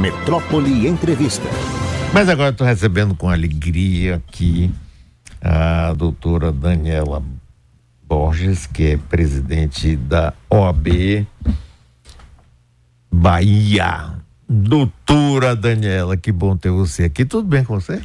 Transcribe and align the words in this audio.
Metrópole 0.00 0.88
Entrevista. 0.88 1.46
Mas 2.10 2.26
agora 2.30 2.48
estou 2.48 2.66
recebendo 2.66 3.14
com 3.14 3.28
alegria 3.28 4.14
aqui 4.14 4.72
a 5.42 5.92
doutora 5.92 6.50
Daniela 6.50 7.22
Borges, 8.08 8.66
que 8.66 8.92
é 8.92 8.96
presidente 8.96 9.96
da 9.96 10.32
OAB 10.48 11.26
Bahia. 13.12 14.14
Doutora 14.48 15.54
Daniela, 15.54 16.16
que 16.16 16.32
bom 16.32 16.56
ter 16.56 16.70
você 16.70 17.04
aqui. 17.04 17.26
Tudo 17.26 17.46
bem 17.46 17.62
com 17.62 17.78
você? 17.78 18.00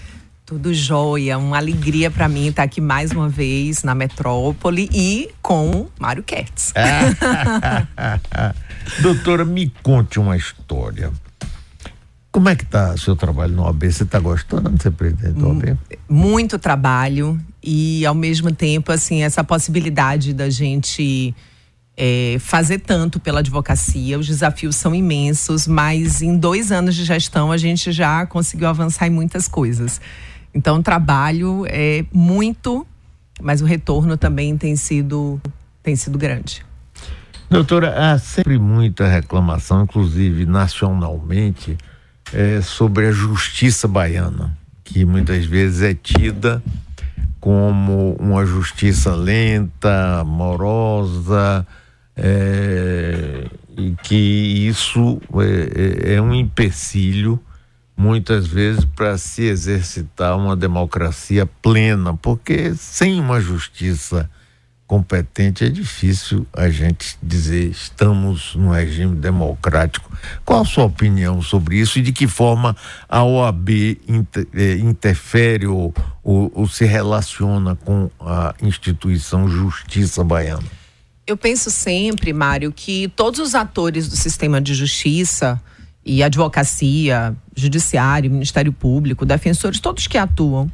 Tudo 0.46 0.74
jóia, 0.74 1.38
uma 1.38 1.56
alegria 1.56 2.12
para 2.12 2.28
mim 2.28 2.48
estar 2.48 2.64
aqui 2.64 2.82
mais 2.82 3.12
uma 3.12 3.30
vez 3.30 3.84
na 3.84 3.96
Metrópole 3.96 4.90
e 4.94 5.30
com 5.42 5.88
Mário 5.98 6.24
Kertz. 6.24 6.74
Doutora, 9.02 9.46
me 9.46 9.72
conte 9.82 10.20
uma 10.20 10.36
história. 10.36 11.10
Como 12.36 12.50
é 12.50 12.56
que 12.58 12.66
está 12.66 12.94
o 12.94 12.98
seu 12.98 13.16
trabalho 13.16 13.56
no 13.56 13.64
OAB? 13.64 13.90
Você 13.90 14.04
está 14.04 14.20
gostando 14.20 14.70
de 14.70 14.84
ser 14.84 14.92
presidente 14.92 15.36
do 15.36 15.48
OAB? 15.48 15.78
Muito 16.10 16.60
trabalho 16.60 17.40
e 17.64 18.06
ao 18.06 18.14
mesmo 18.14 18.52
tempo, 18.52 18.92
assim, 18.92 19.24
essa 19.24 19.42
possibilidade 19.42 20.34
da 20.34 20.50
gente 20.50 21.34
é, 21.96 22.36
fazer 22.42 22.80
tanto 22.80 23.22
pela 23.22 23.40
advocacia. 23.40 24.20
Os 24.20 24.28
desafios 24.28 24.76
são 24.76 24.94
imensos, 24.94 25.66
mas 25.66 26.22
em 26.22 26.38
dois 26.38 26.74
anos 26.74 26.94
de 26.96 27.06
gestão 27.06 27.54
a 27.54 27.58
gente 27.58 27.94
já 27.94 28.26
conseguiu 28.26 28.68
avançar 28.68 29.08
em 29.08 29.12
muitas 29.12 29.48
coisas. 29.48 30.02
Então, 30.54 30.80
o 30.80 30.84
trabalho 30.84 31.64
é 31.70 32.04
muito, 32.12 32.86
mas 33.42 33.62
o 33.62 33.66
retorno 33.66 34.18
também 34.18 34.58
tem 34.58 34.76
sido, 34.76 35.40
tem 35.82 35.96
sido 35.96 36.18
grande. 36.18 36.66
Doutora, 37.50 38.12
há 38.12 38.20
sempre 38.20 38.60
muita 38.60 39.08
reclamação, 39.08 39.84
inclusive 39.84 40.46
nacionalmente, 40.46 41.78
é, 42.34 42.62
sobre 42.62 43.08
a 43.08 43.12
justiça 43.12 43.88
baiana, 43.88 44.58
que 44.84 45.06
muitas 45.06 45.46
vezes 45.46 45.82
é 45.82 45.94
tida 45.94 46.62
como 47.40 48.16
uma 48.20 48.46
justiça 48.46 49.16
lenta, 49.16 50.24
morosa, 50.26 51.66
é, 52.18 53.48
e 53.78 53.96
que 54.02 54.16
isso 54.16 55.22
é, 55.36 56.14
é, 56.14 56.14
é 56.16 56.22
um 56.22 56.34
empecilho 56.34 57.40
muitas 57.96 58.48
vezes 58.48 58.84
para 58.84 59.18
se 59.18 59.44
exercitar 59.44 60.38
uma 60.38 60.56
democracia 60.56 61.46
plena, 61.46 62.16
porque 62.18 62.74
sem 62.76 63.20
uma 63.20 63.40
justiça 63.40 64.30
competente 64.88 65.66
é 65.66 65.70
difícil 65.70 66.46
a 66.54 66.70
gente 66.70 67.18
dizer 67.22 67.70
estamos 67.70 68.56
num 68.56 68.70
regime 68.70 69.16
democrático. 69.16 70.12
Qual 70.44 70.62
a 70.62 70.66
sua 70.66 70.86
opinião 70.86 71.42
sobre 71.42 71.78
isso 71.80 71.98
e 71.98 72.02
de 72.02 72.12
que 72.12 72.28
forma 72.28 72.76
a 73.10 73.24
OAB 73.24 73.70
inter, 74.08 74.48
eh, 74.54 74.76
interfere 74.76 75.66
ou, 75.66 75.94
ou, 76.24 76.52
ou 76.54 76.68
se 76.68 76.86
relaciona 76.86 77.76
com 77.76 78.10
a 78.20 78.54
instituição 78.62 79.48
Justiça 79.48 80.24
Baiana? 80.24 80.64
Eu 81.26 81.36
penso 81.36 81.72
sempre, 81.72 82.32
Mário, 82.32 82.72
que 82.72 83.08
todos 83.16 83.40
os 83.40 83.56
atores 83.56 84.08
do 84.08 84.16
sistema 84.16 84.62
de 84.62 84.76
justiça 84.76 85.60
e 86.06 86.22
advocacia, 86.22 87.36
judiciário, 87.56 88.30
Ministério 88.30 88.72
Público, 88.72 89.26
defensores, 89.26 89.80
todos 89.80 90.06
que 90.06 90.20
atuam, 90.20 90.72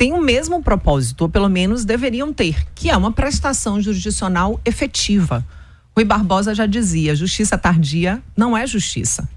têm 0.00 0.14
o 0.14 0.22
mesmo 0.22 0.62
propósito, 0.62 1.20
ou 1.20 1.28
pelo 1.28 1.50
menos 1.50 1.84
deveriam 1.84 2.32
ter, 2.32 2.66
que 2.74 2.88
é 2.88 2.96
uma 2.96 3.12
prestação 3.12 3.78
jurisdicional 3.82 4.58
efetiva. 4.64 5.46
Rui 5.94 6.06
Barbosa 6.06 6.54
já 6.54 6.64
dizia: 6.64 7.14
justiça 7.14 7.58
tardia 7.58 8.22
não 8.34 8.56
é 8.56 8.66
justiça. 8.66 9.28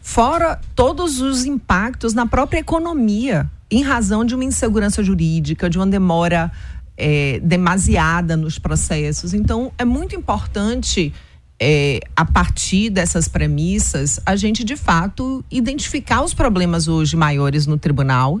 Fora 0.00 0.58
todos 0.74 1.20
os 1.20 1.44
impactos 1.44 2.14
na 2.14 2.24
própria 2.24 2.60
economia, 2.60 3.46
em 3.70 3.82
razão 3.82 4.24
de 4.24 4.34
uma 4.34 4.42
insegurança 4.42 5.04
jurídica, 5.04 5.68
de 5.68 5.76
uma 5.76 5.86
demora 5.86 6.50
é, 6.96 7.38
demasiada 7.40 8.38
nos 8.38 8.58
processos. 8.58 9.34
Então, 9.34 9.70
é 9.76 9.84
muito 9.84 10.16
importante 10.16 11.12
é, 11.60 12.00
a 12.16 12.24
partir 12.24 12.88
dessas 12.88 13.28
premissas, 13.28 14.18
a 14.24 14.34
gente 14.34 14.64
de 14.64 14.76
fato 14.76 15.44
identificar 15.50 16.22
os 16.22 16.32
problemas 16.32 16.88
hoje 16.88 17.18
maiores 17.18 17.66
no 17.66 17.76
tribunal 17.76 18.40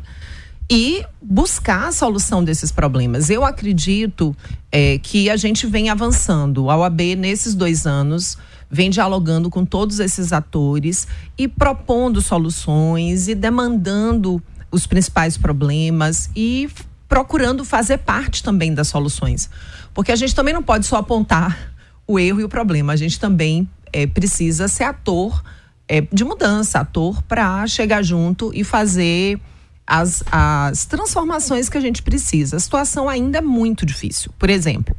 e 0.70 1.04
buscar 1.20 1.88
a 1.88 1.92
solução 1.92 2.44
desses 2.44 2.70
problemas. 2.70 3.28
Eu 3.28 3.44
acredito 3.44 4.36
é, 4.70 4.98
que 4.98 5.28
a 5.28 5.36
gente 5.36 5.66
vem 5.66 5.90
avançando. 5.90 6.70
A 6.70 6.76
OAB, 6.76 7.16
nesses 7.16 7.56
dois 7.56 7.88
anos, 7.88 8.38
vem 8.70 8.88
dialogando 8.88 9.50
com 9.50 9.64
todos 9.64 9.98
esses 9.98 10.32
atores 10.32 11.08
e 11.36 11.48
propondo 11.48 12.22
soluções 12.22 13.26
e 13.26 13.34
demandando 13.34 14.40
os 14.70 14.86
principais 14.86 15.36
problemas 15.36 16.30
e 16.36 16.68
procurando 17.08 17.64
fazer 17.64 17.98
parte 17.98 18.40
também 18.40 18.72
das 18.72 18.86
soluções. 18.86 19.50
Porque 19.92 20.12
a 20.12 20.16
gente 20.16 20.36
também 20.36 20.54
não 20.54 20.62
pode 20.62 20.86
só 20.86 20.98
apontar 20.98 21.74
o 22.06 22.16
erro 22.16 22.40
e 22.40 22.44
o 22.44 22.48
problema. 22.48 22.92
A 22.92 22.96
gente 22.96 23.18
também 23.18 23.68
é, 23.92 24.06
precisa 24.06 24.68
ser 24.68 24.84
ator 24.84 25.42
é, 25.88 26.00
de 26.00 26.22
mudança, 26.22 26.78
ator 26.78 27.20
para 27.22 27.66
chegar 27.66 28.02
junto 28.02 28.52
e 28.54 28.62
fazer 28.62 29.40
as, 29.90 30.22
as 30.30 30.84
transformações 30.84 31.68
que 31.68 31.76
a 31.76 31.80
gente 31.80 32.00
precisa. 32.00 32.56
A 32.56 32.60
situação 32.60 33.08
ainda 33.08 33.38
é 33.38 33.40
muito 33.40 33.84
difícil. 33.84 34.32
Por 34.38 34.48
exemplo, 34.48 34.94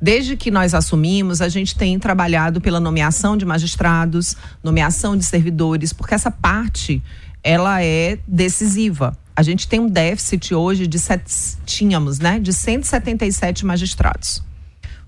desde 0.00 0.36
que 0.36 0.48
nós 0.48 0.74
assumimos, 0.74 1.40
a 1.40 1.48
gente 1.48 1.76
tem 1.76 1.98
trabalhado 1.98 2.60
pela 2.60 2.78
nomeação 2.78 3.36
de 3.36 3.44
magistrados, 3.44 4.36
nomeação 4.62 5.16
de 5.16 5.24
servidores, 5.24 5.92
porque 5.92 6.14
essa 6.14 6.30
parte 6.30 7.02
ela 7.42 7.82
é 7.82 8.18
decisiva. 8.28 9.18
A 9.34 9.42
gente 9.42 9.66
tem 9.66 9.80
um 9.80 9.88
déficit 9.88 10.54
hoje 10.54 10.86
de 10.86 10.98
sete, 10.98 11.56
tínhamos, 11.66 12.20
né, 12.20 12.38
de 12.38 12.52
177 12.52 13.66
magistrados 13.66 14.46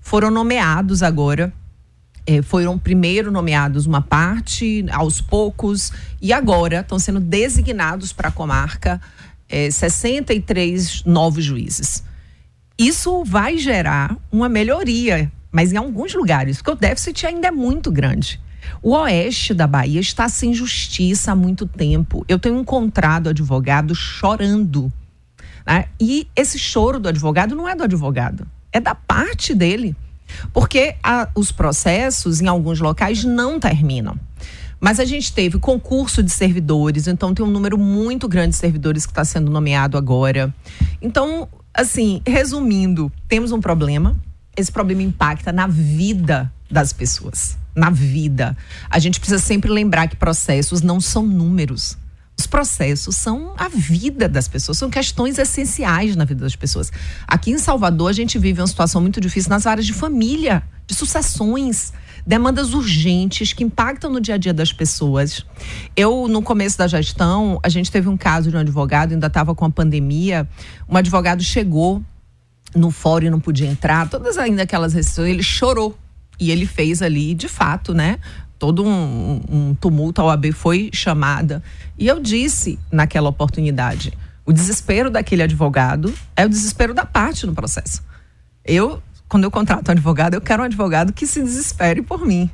foram 0.01 0.31
nomeados 0.31 1.03
agora. 1.03 1.53
É, 2.25 2.41
foram 2.41 2.77
primeiro 2.77 3.31
nomeados 3.31 3.85
uma 3.85 4.01
parte, 4.01 4.85
aos 4.91 5.19
poucos, 5.19 5.91
e 6.21 6.31
agora 6.31 6.81
estão 6.81 6.99
sendo 6.99 7.19
designados 7.19 8.13
para 8.13 8.29
a 8.29 8.31
comarca 8.31 9.01
é, 9.49 9.69
63 9.69 11.03
novos 11.03 11.43
juízes. 11.43 12.03
Isso 12.77 13.23
vai 13.23 13.57
gerar 13.57 14.17
uma 14.31 14.47
melhoria, 14.47 15.31
mas 15.51 15.73
em 15.73 15.77
alguns 15.77 16.13
lugares, 16.13 16.57
porque 16.57 16.71
o 16.71 16.75
déficit 16.75 17.27
ainda 17.27 17.49
é 17.49 17.51
muito 17.51 17.91
grande. 17.91 18.39
O 18.81 18.91
oeste 18.91 19.53
da 19.53 19.67
Bahia 19.67 19.99
está 19.99 20.29
sem 20.29 20.53
justiça 20.53 21.31
há 21.31 21.35
muito 21.35 21.67
tempo. 21.67 22.25
Eu 22.27 22.39
tenho 22.39 22.59
encontrado 22.59 23.29
advogado 23.29 23.93
chorando. 23.93 24.91
Né? 25.65 25.85
E 25.99 26.27
esse 26.35 26.57
choro 26.57 26.99
do 26.99 27.09
advogado 27.09 27.55
não 27.55 27.67
é 27.67 27.75
do 27.75 27.83
advogado, 27.83 28.47
é 28.71 28.79
da 28.79 28.95
parte 28.95 29.53
dele. 29.53 29.95
Porque 30.53 30.95
a, 31.03 31.29
os 31.35 31.51
processos, 31.51 32.41
em 32.41 32.47
alguns 32.47 32.79
locais, 32.79 33.23
não 33.23 33.59
terminam. 33.59 34.17
Mas 34.79 34.99
a 34.99 35.05
gente 35.05 35.31
teve 35.31 35.59
concurso 35.59 36.23
de 36.23 36.31
servidores, 36.31 37.07
então 37.07 37.35
tem 37.35 37.45
um 37.45 37.49
número 37.49 37.77
muito 37.77 38.27
grande 38.27 38.49
de 38.49 38.55
servidores 38.55 39.05
que 39.05 39.11
está 39.11 39.23
sendo 39.23 39.51
nomeado 39.51 39.95
agora. 39.95 40.53
Então, 40.99 41.47
assim, 41.71 42.21
resumindo, 42.25 43.11
temos 43.27 43.51
um 43.51 43.61
problema. 43.61 44.15
Esse 44.57 44.71
problema 44.71 45.03
impacta 45.03 45.51
na 45.51 45.67
vida 45.67 46.51
das 46.69 46.91
pessoas. 46.91 47.57
Na 47.75 47.91
vida. 47.91 48.57
A 48.89 48.97
gente 48.97 49.19
precisa 49.19 49.39
sempre 49.39 49.69
lembrar 49.69 50.07
que 50.07 50.15
processos 50.15 50.81
não 50.81 50.99
são 50.99 51.25
números. 51.25 51.95
Os 52.41 52.47
processos 52.47 53.17
são 53.17 53.53
a 53.55 53.69
vida 53.69 54.27
das 54.27 54.47
pessoas, 54.47 54.75
são 54.75 54.89
questões 54.89 55.37
essenciais 55.37 56.15
na 56.15 56.25
vida 56.25 56.43
das 56.43 56.55
pessoas. 56.55 56.91
Aqui 57.27 57.51
em 57.51 57.59
Salvador, 57.59 58.09
a 58.09 58.13
gente 58.13 58.39
vive 58.39 58.59
uma 58.59 58.65
situação 58.65 58.99
muito 58.99 59.21
difícil 59.21 59.51
nas 59.51 59.67
áreas 59.67 59.85
de 59.85 59.93
família, 59.93 60.63
de 60.87 60.95
sucessões, 60.95 61.93
demandas 62.25 62.73
urgentes 62.73 63.53
que 63.53 63.63
impactam 63.63 64.11
no 64.11 64.19
dia 64.19 64.33
a 64.33 64.37
dia 64.39 64.55
das 64.55 64.73
pessoas. 64.73 65.45
Eu, 65.95 66.27
no 66.27 66.41
começo 66.41 66.79
da 66.79 66.87
gestão, 66.87 67.59
a 67.61 67.69
gente 67.69 67.91
teve 67.91 68.09
um 68.09 68.17
caso 68.17 68.49
de 68.49 68.57
um 68.57 68.59
advogado, 68.59 69.11
ainda 69.11 69.27
estava 69.27 69.53
com 69.53 69.65
a 69.65 69.69
pandemia. 69.69 70.49
Um 70.89 70.97
advogado 70.97 71.43
chegou 71.43 72.01
no 72.73 72.89
fórum 72.89 73.27
e 73.27 73.29
não 73.29 73.39
podia 73.39 73.67
entrar, 73.67 74.09
todas 74.09 74.39
ainda 74.39 74.63
aquelas 74.63 74.95
restrições, 74.95 75.29
ele 75.29 75.43
chorou. 75.43 75.95
E 76.39 76.49
ele 76.49 76.65
fez 76.65 77.03
ali, 77.03 77.35
de 77.35 77.47
fato, 77.47 77.93
né? 77.93 78.17
Todo 78.61 78.85
um, 78.85 79.41
um 79.49 79.73
tumulto, 79.73 80.21
a 80.21 80.25
OAB 80.25 80.51
foi 80.51 80.91
chamada. 80.93 81.63
E 81.97 82.07
eu 82.07 82.19
disse 82.19 82.77
naquela 82.91 83.27
oportunidade: 83.27 84.13
o 84.45 84.53
desespero 84.53 85.09
daquele 85.09 85.41
advogado 85.41 86.13
é 86.35 86.45
o 86.45 86.49
desespero 86.49 86.93
da 86.93 87.03
parte 87.03 87.47
no 87.47 87.55
processo. 87.55 88.03
Eu, 88.63 89.01
quando 89.27 89.45
eu 89.45 89.51
contrato 89.51 89.89
um 89.89 89.93
advogado, 89.93 90.35
eu 90.35 90.41
quero 90.41 90.61
um 90.61 90.65
advogado 90.67 91.11
que 91.11 91.25
se 91.25 91.41
desespere 91.41 92.03
por 92.03 92.23
mim. 92.23 92.51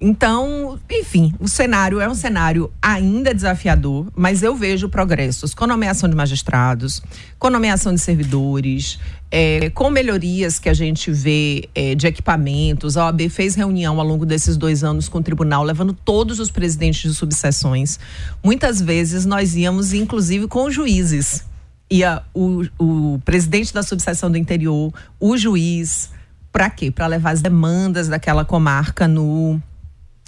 Então, 0.00 0.78
enfim, 0.90 1.32
o 1.38 1.48
cenário 1.48 2.00
é 2.00 2.08
um 2.08 2.14
cenário 2.14 2.70
ainda 2.82 3.32
desafiador, 3.32 4.06
mas 4.14 4.42
eu 4.42 4.54
vejo 4.54 4.88
progressos 4.88 5.54
com 5.54 5.66
nomeação 5.66 6.08
de 6.08 6.16
magistrados, 6.16 7.00
com 7.38 7.48
nomeação 7.48 7.94
de 7.94 8.00
servidores, 8.00 8.98
é, 9.30 9.70
com 9.70 9.88
melhorias 9.90 10.58
que 10.58 10.68
a 10.68 10.74
gente 10.74 11.10
vê 11.12 11.68
é, 11.74 11.94
de 11.94 12.08
equipamentos. 12.08 12.96
A 12.96 13.06
OAB 13.06 13.28
fez 13.30 13.54
reunião 13.54 13.98
ao 14.00 14.06
longo 14.06 14.26
desses 14.26 14.56
dois 14.56 14.82
anos 14.82 15.08
com 15.08 15.18
o 15.18 15.22
tribunal, 15.22 15.62
levando 15.62 15.92
todos 15.92 16.40
os 16.40 16.50
presidentes 16.50 17.10
de 17.10 17.16
subseções. 17.16 17.98
Muitas 18.42 18.82
vezes 18.82 19.24
nós 19.24 19.54
íamos, 19.54 19.92
inclusive, 19.92 20.48
com 20.48 20.70
juízes. 20.70 21.44
Ia 21.88 22.22
o, 22.34 22.64
o 22.78 23.22
presidente 23.24 23.72
da 23.72 23.82
subseção 23.82 24.30
do 24.30 24.36
interior, 24.36 24.92
o 25.20 25.36
juiz. 25.36 26.10
Para 26.50 26.68
quê? 26.68 26.90
Para 26.90 27.06
levar 27.06 27.30
as 27.30 27.40
demandas 27.40 28.08
daquela 28.08 28.44
comarca 28.44 29.08
no 29.08 29.60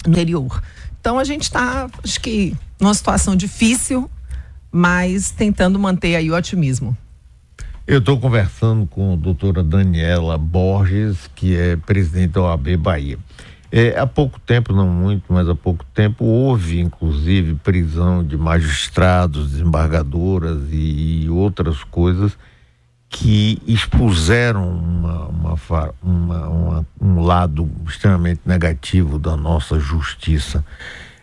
interior. 0.05 0.61
Então 0.99 1.17
a 1.17 1.23
gente 1.23 1.43
está, 1.43 1.89
acho 2.03 2.19
que, 2.19 2.55
numa 2.79 2.93
situação 2.93 3.35
difícil, 3.35 4.09
mas 4.71 5.31
tentando 5.31 5.79
manter 5.79 6.15
aí 6.15 6.29
o 6.29 6.35
otimismo. 6.35 6.97
Eu 7.87 7.99
estou 7.99 8.19
conversando 8.19 8.85
com 8.85 9.13
a 9.13 9.15
doutora 9.15 9.63
Daniela 9.63 10.37
Borges, 10.37 11.29
que 11.33 11.55
é 11.55 11.77
presidente 11.77 12.33
da 12.33 12.41
OAB 12.41 12.75
Bahia. 12.75 13.17
É, 13.71 13.97
há 13.97 14.05
pouco 14.05 14.39
tempo, 14.39 14.73
não 14.73 14.87
muito, 14.87 15.23
mas 15.29 15.47
há 15.47 15.55
pouco 15.55 15.85
tempo, 15.93 16.25
houve 16.25 16.79
inclusive 16.79 17.55
prisão 17.55 18.23
de 18.23 18.37
magistrados, 18.37 19.51
desembargadoras 19.51 20.63
e, 20.71 21.23
e 21.23 21.29
outras 21.29 21.83
coisas 21.83 22.37
que 23.09 23.61
expuseram 23.65 24.67
uma, 24.67 25.27
uma, 25.27 25.93
uma, 26.03 26.85
um 26.99 27.21
lado 27.21 27.69
extremamente 27.87 28.41
negativo 28.45 29.17
da 29.17 29.37
nossa 29.37 29.79
justiça. 29.79 30.63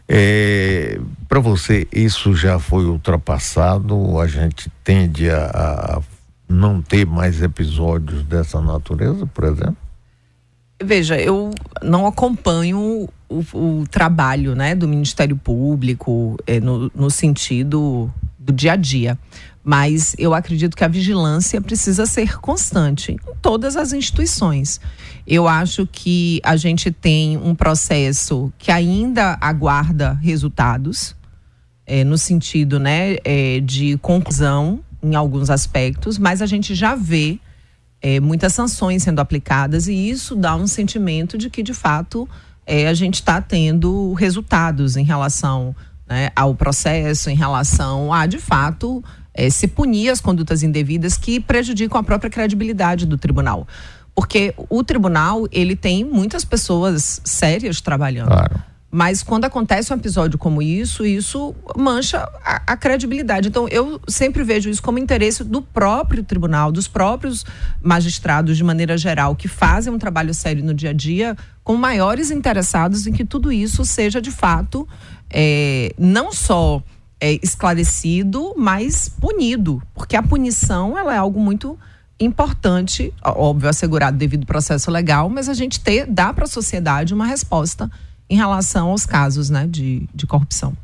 É, 0.09 0.99
Para 1.29 1.41
você, 1.41 1.87
isso 1.93 2.35
já 2.35 2.59
foi 2.59 2.85
ultrapassado? 2.87 4.19
A 4.19 4.27
gente 4.27 4.71
tende 4.83 5.31
a, 5.31 5.47
a 5.47 6.03
não 6.49 6.81
ter 6.81 7.07
mais 7.07 7.43
episódios 7.43 8.23
dessa 8.25 8.61
natureza, 8.61 9.27
por 9.27 9.45
exemplo? 9.45 9.77
Veja, 10.83 11.19
eu 11.19 11.51
não 11.83 12.07
acompanho 12.07 13.09
o, 13.29 13.45
o 13.53 13.85
trabalho 13.91 14.55
né, 14.55 14.75
do 14.75 14.89
Ministério 14.89 15.37
Público 15.37 16.37
é, 16.47 16.61
no, 16.61 16.91
no 16.95 17.11
sentido 17.11 18.13
do 18.39 18.53
dia 18.53 18.73
a 18.73 18.77
dia 18.77 19.19
mas 19.65 20.15
eu 20.19 20.35
acredito 20.35 20.77
que 20.77 20.85
a 20.85 20.89
vigilância 20.89 21.59
precisa 21.59 22.05
ser 22.05 22.39
constante 22.39 23.13
em 23.13 23.19
todas 23.41 23.77
as 23.77 23.95
instituições. 23.95 24.79
Eu 25.27 25.49
acho 25.49 25.89
que 25.91 26.39
a 26.45 26.55
gente 26.55 26.91
tem 26.91 27.39
um 27.39 27.55
processo 27.55 28.53
que 28.59 28.71
ainda 28.71 29.39
aguarda 29.41 30.13
resultados, 30.23 31.17
é, 31.87 32.05
no 32.05 32.19
sentido 32.19 32.79
né, 32.79 33.17
é, 33.25 33.61
de 33.61 33.97
conclusão 33.99 34.81
em 35.03 35.15
alguns 35.15 35.49
aspectos, 35.49 36.19
mas 36.19 36.43
a 36.43 36.47
gente 36.47 36.75
já 36.75 36.95
vê 36.95 37.39
é, 38.03 38.21
muitas 38.21 38.53
sanções 38.53 39.03
sendo 39.03 39.21
aplicadas 39.21 39.89
e 39.89 39.95
isso 39.95 40.37
dá 40.37 40.55
um 40.55 40.67
sentimento 40.67 41.39
de 41.39 41.49
que, 41.49 41.63
de 41.63 41.73
fato, 41.73 42.29
a 42.67 42.95
gente 42.95 43.17
está 43.17 43.43
tendo 43.43 44.15
resultados 44.15 44.97
em 44.97 45.05
relação 45.05 45.77
né, 46.07 46.31
ao 46.35 46.55
processo, 46.55 47.29
em 47.29 47.37
relação 47.37 48.13
a, 48.13 48.27
de 48.27 48.39
fato, 48.39 49.05
é, 49.35 49.51
se 49.51 49.67
punir 49.67 50.11
as 50.11 50.21
condutas 50.21 50.63
indevidas 50.63 51.19
que 51.19 51.41
prejudicam 51.41 52.01
a 52.01 52.03
própria 52.03 52.31
credibilidade 52.31 53.05
do 53.05 53.19
tribunal. 53.19 53.67
Porque 54.15 54.55
o 54.71 54.85
tribunal, 54.85 55.47
ele 55.51 55.75
tem 55.75 56.05
muitas 56.05 56.45
pessoas 56.45 57.21
sérias 57.25 57.81
trabalhando. 57.81 58.29
Claro. 58.29 58.63
Mas 58.97 59.25
quando 59.25 59.45
acontece 59.45 59.93
um 59.93 59.97
episódio 59.97 60.39
como 60.39 60.63
isso, 60.63 61.05
isso 61.05 61.53
mancha 61.77 62.19
a, 62.45 62.63
a, 62.65 62.77
credibilidade. 62.77 63.49
Então, 63.49 63.67
eu 63.69 64.01
sempre 64.07 64.45
vejo 64.45 64.71
isso 64.71 64.81
como 64.81 65.01
interesse 65.01 65.43
do 65.43 65.61
próprio 65.61 66.23
tribunal, 66.23 66.71
dos 66.71 66.87
próprios 66.87 67.45
magistrados, 67.83 68.57
de 68.57 68.63
maneira 68.63 68.97
geral, 68.97 69.35
que 69.35 69.49
fazem 69.49 69.93
um 69.93 69.99
trabalho 69.99 70.33
sério 70.33 70.63
no 70.63 70.73
dia 70.73 70.91
a 70.91 70.93
dia, 70.93 71.37
com 71.65 71.75
maiores 71.75 72.31
interessados 72.31 73.05
em 73.09 73.13
que 73.13 73.25
tudo 73.25 73.51
isso 73.51 73.85
seja 73.85 74.23
de 74.23 74.31
fato 74.31 74.87
é, 75.29 75.93
não 75.99 76.31
só 76.31 76.81
é, 77.25 77.41
esclarecido, 77.43 78.53
mas 78.55 79.09
punido, 79.09 79.83
porque 79.95 80.15
a 80.15 80.23
punição 80.23 80.99
ela 80.99 81.15
é 81.15 81.17
algo 81.17 81.41
muito 81.41 81.79
importante, 82.21 83.15
óbvio, 83.25 83.71
assegurado 83.71 84.19
devido 84.19 84.45
processo 84.45 84.91
legal, 84.91 85.31
mas 85.31 85.49
a 85.49 85.55
gente 85.55 85.81
ter, 85.81 86.05
dá 86.07 86.35
para 86.35 86.45
a 86.45 86.47
sociedade 86.47 87.15
uma 87.15 87.25
resposta 87.25 87.91
em 88.29 88.37
relação 88.37 88.91
aos 88.91 89.07
casos 89.07 89.49
né, 89.49 89.67
de, 89.67 90.07
de 90.15 90.27
corrupção. 90.27 90.77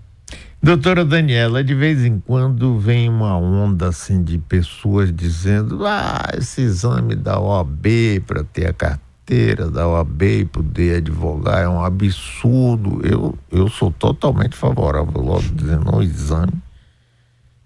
Doutora 0.63 1.05
Daniela, 1.05 1.63
de 1.63 1.75
vez 1.75 2.07
em 2.07 2.19
quando 2.19 2.79
vem 2.79 3.11
uma 3.11 3.37
onda 3.37 3.89
assim 3.89 4.23
de 4.23 4.39
pessoas 4.39 5.15
dizendo: 5.15 5.87
ah, 5.87 6.23
esse 6.39 6.63
exame 6.63 7.15
da 7.17 7.39
OAB 7.39 7.87
para 8.27 8.45
ter 8.45 8.67
a 8.67 8.73
carteira 8.73 9.10
carteira 9.31 9.71
da 9.71 9.87
OAB 9.87 10.23
e 10.23 10.45
poder 10.45 10.97
advogar 10.97 11.63
é 11.63 11.69
um 11.69 11.85
absurdo. 11.85 13.01
Eu, 13.07 13.39
eu 13.51 13.69
sou 13.69 13.93
totalmente 13.93 14.57
favorável, 14.57 15.23
logo 15.23 15.49
dizendo, 15.55 15.89
ao 15.89 16.03
exame. 16.03 16.53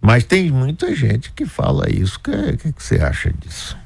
Mas 0.00 0.24
tem 0.24 0.50
muita 0.50 0.94
gente 0.94 1.32
que 1.32 1.46
fala 1.46 1.90
isso. 1.90 2.18
O 2.18 2.20
que, 2.20 2.56
que, 2.58 2.72
que, 2.72 2.82
você 2.82 2.96
acha 2.96 3.32
disso? 3.32 3.76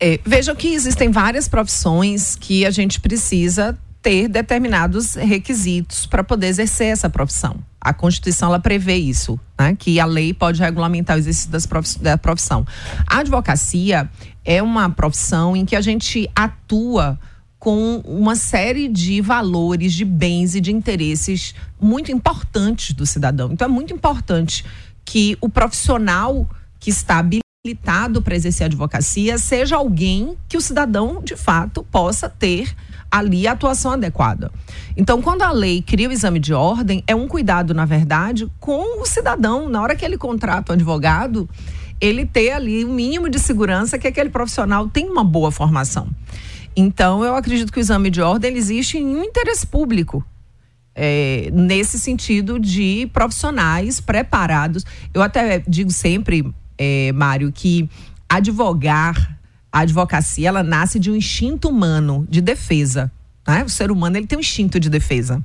É, 0.00 0.18
vejam 0.26 0.56
que 0.56 0.74
existem 0.74 1.12
várias 1.12 1.46
profissões 1.46 2.34
que 2.34 2.66
a 2.66 2.70
gente 2.72 3.00
precisa 3.00 3.78
ter 4.02 4.26
determinados 4.26 5.14
requisitos 5.14 6.06
para 6.06 6.24
poder 6.24 6.48
exercer 6.48 6.88
essa 6.88 7.08
profissão. 7.08 7.56
A 7.80 7.94
Constituição 7.94 8.48
ela 8.48 8.58
prevê 8.58 8.96
isso, 8.96 9.38
né? 9.58 9.76
que 9.78 10.00
a 10.00 10.04
lei 10.04 10.34
pode 10.34 10.60
regulamentar 10.60 11.16
o 11.16 11.20
exercício 11.20 11.50
das 11.50 11.66
profiss 11.66 11.96
da 11.96 12.18
profissão. 12.18 12.66
A 13.06 13.18
advocacia 13.18 14.10
é 14.44 14.62
uma 14.62 14.90
profissão 14.90 15.56
em 15.56 15.64
que 15.64 15.76
a 15.76 15.80
gente 15.80 16.28
atua 16.34 17.18
com 17.58 18.02
uma 18.04 18.34
série 18.34 18.88
de 18.88 19.20
valores, 19.20 19.92
de 19.92 20.04
bens 20.04 20.56
e 20.56 20.60
de 20.60 20.72
interesses 20.72 21.54
muito 21.80 22.10
importantes 22.10 22.92
do 22.92 23.06
cidadão. 23.06 23.52
Então 23.52 23.66
é 23.66 23.70
muito 23.70 23.94
importante 23.94 24.64
que 25.04 25.36
o 25.40 25.48
profissional 25.48 26.48
que 26.80 26.90
está 26.90 27.18
habilitado 27.18 28.20
para 28.20 28.34
exercer 28.34 28.64
a 28.64 28.66
advocacia 28.66 29.38
seja 29.38 29.76
alguém 29.76 30.36
que 30.48 30.56
o 30.56 30.60
cidadão 30.60 31.22
de 31.22 31.36
fato 31.36 31.84
possa 31.84 32.28
ter 32.28 32.74
ali 33.08 33.46
a 33.46 33.52
atuação 33.52 33.92
adequada. 33.92 34.50
Então, 34.96 35.22
quando 35.22 35.42
a 35.42 35.52
lei 35.52 35.82
cria 35.82 36.08
o 36.08 36.12
exame 36.12 36.40
de 36.40 36.54
ordem, 36.54 37.04
é 37.06 37.14
um 37.14 37.28
cuidado, 37.28 37.74
na 37.74 37.84
verdade, 37.84 38.50
com 38.58 39.00
o 39.00 39.06
cidadão. 39.06 39.68
Na 39.68 39.82
hora 39.82 39.94
que 39.94 40.04
ele 40.04 40.16
contrata 40.16 40.72
um 40.72 40.74
advogado, 40.74 41.48
ele 42.02 42.26
ter 42.26 42.50
ali 42.50 42.84
o 42.84 42.90
um 42.90 42.92
mínimo 42.92 43.28
de 43.28 43.38
segurança 43.38 43.96
que 43.96 44.08
aquele 44.08 44.28
profissional 44.28 44.88
tem 44.88 45.08
uma 45.08 45.22
boa 45.22 45.52
formação. 45.52 46.08
Então, 46.74 47.24
eu 47.24 47.36
acredito 47.36 47.72
que 47.72 47.78
o 47.78 47.80
exame 47.80 48.10
de 48.10 48.20
ordem 48.20 48.56
existe 48.56 48.98
em 48.98 49.06
um 49.06 49.22
interesse 49.22 49.64
público. 49.64 50.24
É, 50.94 51.48
nesse 51.52 51.98
sentido 51.98 52.58
de 52.58 53.08
profissionais 53.14 53.98
preparados. 53.98 54.84
Eu 55.14 55.22
até 55.22 55.62
digo 55.66 55.90
sempre, 55.90 56.52
é, 56.76 57.12
Mário, 57.12 57.50
que 57.50 57.88
advogar 58.28 59.38
a 59.72 59.80
advocacia 59.80 60.48
ela 60.48 60.62
nasce 60.62 60.98
de 60.98 61.10
um 61.10 61.16
instinto 61.16 61.70
humano 61.70 62.26
de 62.28 62.42
defesa. 62.42 63.10
Né? 63.46 63.64
O 63.64 63.70
ser 63.70 63.90
humano 63.90 64.18
ele 64.18 64.26
tem 64.26 64.36
um 64.36 64.40
instinto 64.40 64.78
de 64.78 64.90
defesa. 64.90 65.42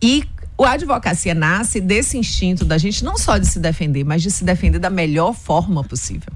E 0.00 0.24
a 0.62 0.72
advocacia 0.72 1.34
nasce 1.34 1.80
desse 1.80 2.16
instinto 2.16 2.64
da 2.64 2.78
gente 2.78 3.04
não 3.04 3.16
só 3.16 3.38
de 3.38 3.46
se 3.46 3.58
defender, 3.58 4.04
mas 4.04 4.22
de 4.22 4.30
se 4.30 4.44
defender 4.44 4.78
da 4.78 4.90
melhor 4.90 5.34
forma 5.34 5.82
possível. 5.82 6.32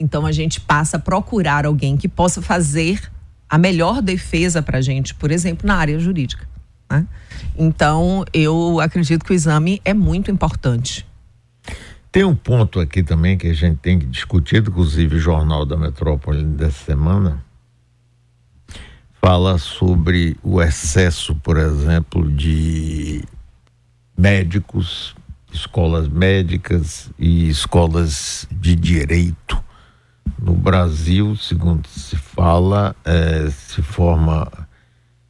Então 0.00 0.26
a 0.26 0.32
gente 0.32 0.60
passa 0.60 0.96
a 0.96 1.00
procurar 1.00 1.66
alguém 1.66 1.96
que 1.96 2.08
possa 2.08 2.42
fazer 2.42 3.00
a 3.48 3.58
melhor 3.58 4.00
defesa 4.02 4.62
para 4.62 4.78
a 4.78 4.80
gente, 4.80 5.14
por 5.14 5.30
exemplo, 5.30 5.66
na 5.66 5.76
área 5.76 5.98
jurídica. 5.98 6.48
Né? 6.90 7.06
Então 7.56 8.24
eu 8.32 8.80
acredito 8.80 9.24
que 9.24 9.32
o 9.32 9.34
exame 9.34 9.80
é 9.84 9.94
muito 9.94 10.30
importante. 10.30 11.06
Tem 12.10 12.24
um 12.24 12.34
ponto 12.34 12.80
aqui 12.80 13.04
também 13.04 13.38
que 13.38 13.46
a 13.46 13.54
gente 13.54 13.78
tem 13.78 13.98
que 13.98 14.06
discutir, 14.06 14.62
inclusive 14.66 15.16
o 15.16 15.20
Jornal 15.20 15.64
da 15.64 15.76
Metrópole 15.76 16.42
dessa 16.42 16.84
semana 16.84 17.44
fala 19.20 19.58
sobre 19.58 20.36
o 20.42 20.62
excesso, 20.62 21.34
por 21.36 21.58
exemplo, 21.58 22.30
de 22.30 23.22
médicos, 24.16 25.14
escolas 25.52 26.08
médicas 26.08 27.10
e 27.18 27.48
escolas 27.48 28.48
de 28.50 28.74
direito. 28.74 29.62
No 30.40 30.54
Brasil, 30.54 31.36
segundo 31.36 31.86
se 31.86 32.16
fala, 32.16 32.96
é, 33.04 33.50
se 33.50 33.82
forma 33.82 34.50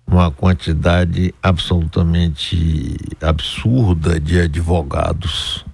uma 0.07 0.31
quantidade 0.31 1.35
absolutamente 1.43 2.97
absurda 3.21 4.21
de 4.21 4.41
advogados 4.41 5.65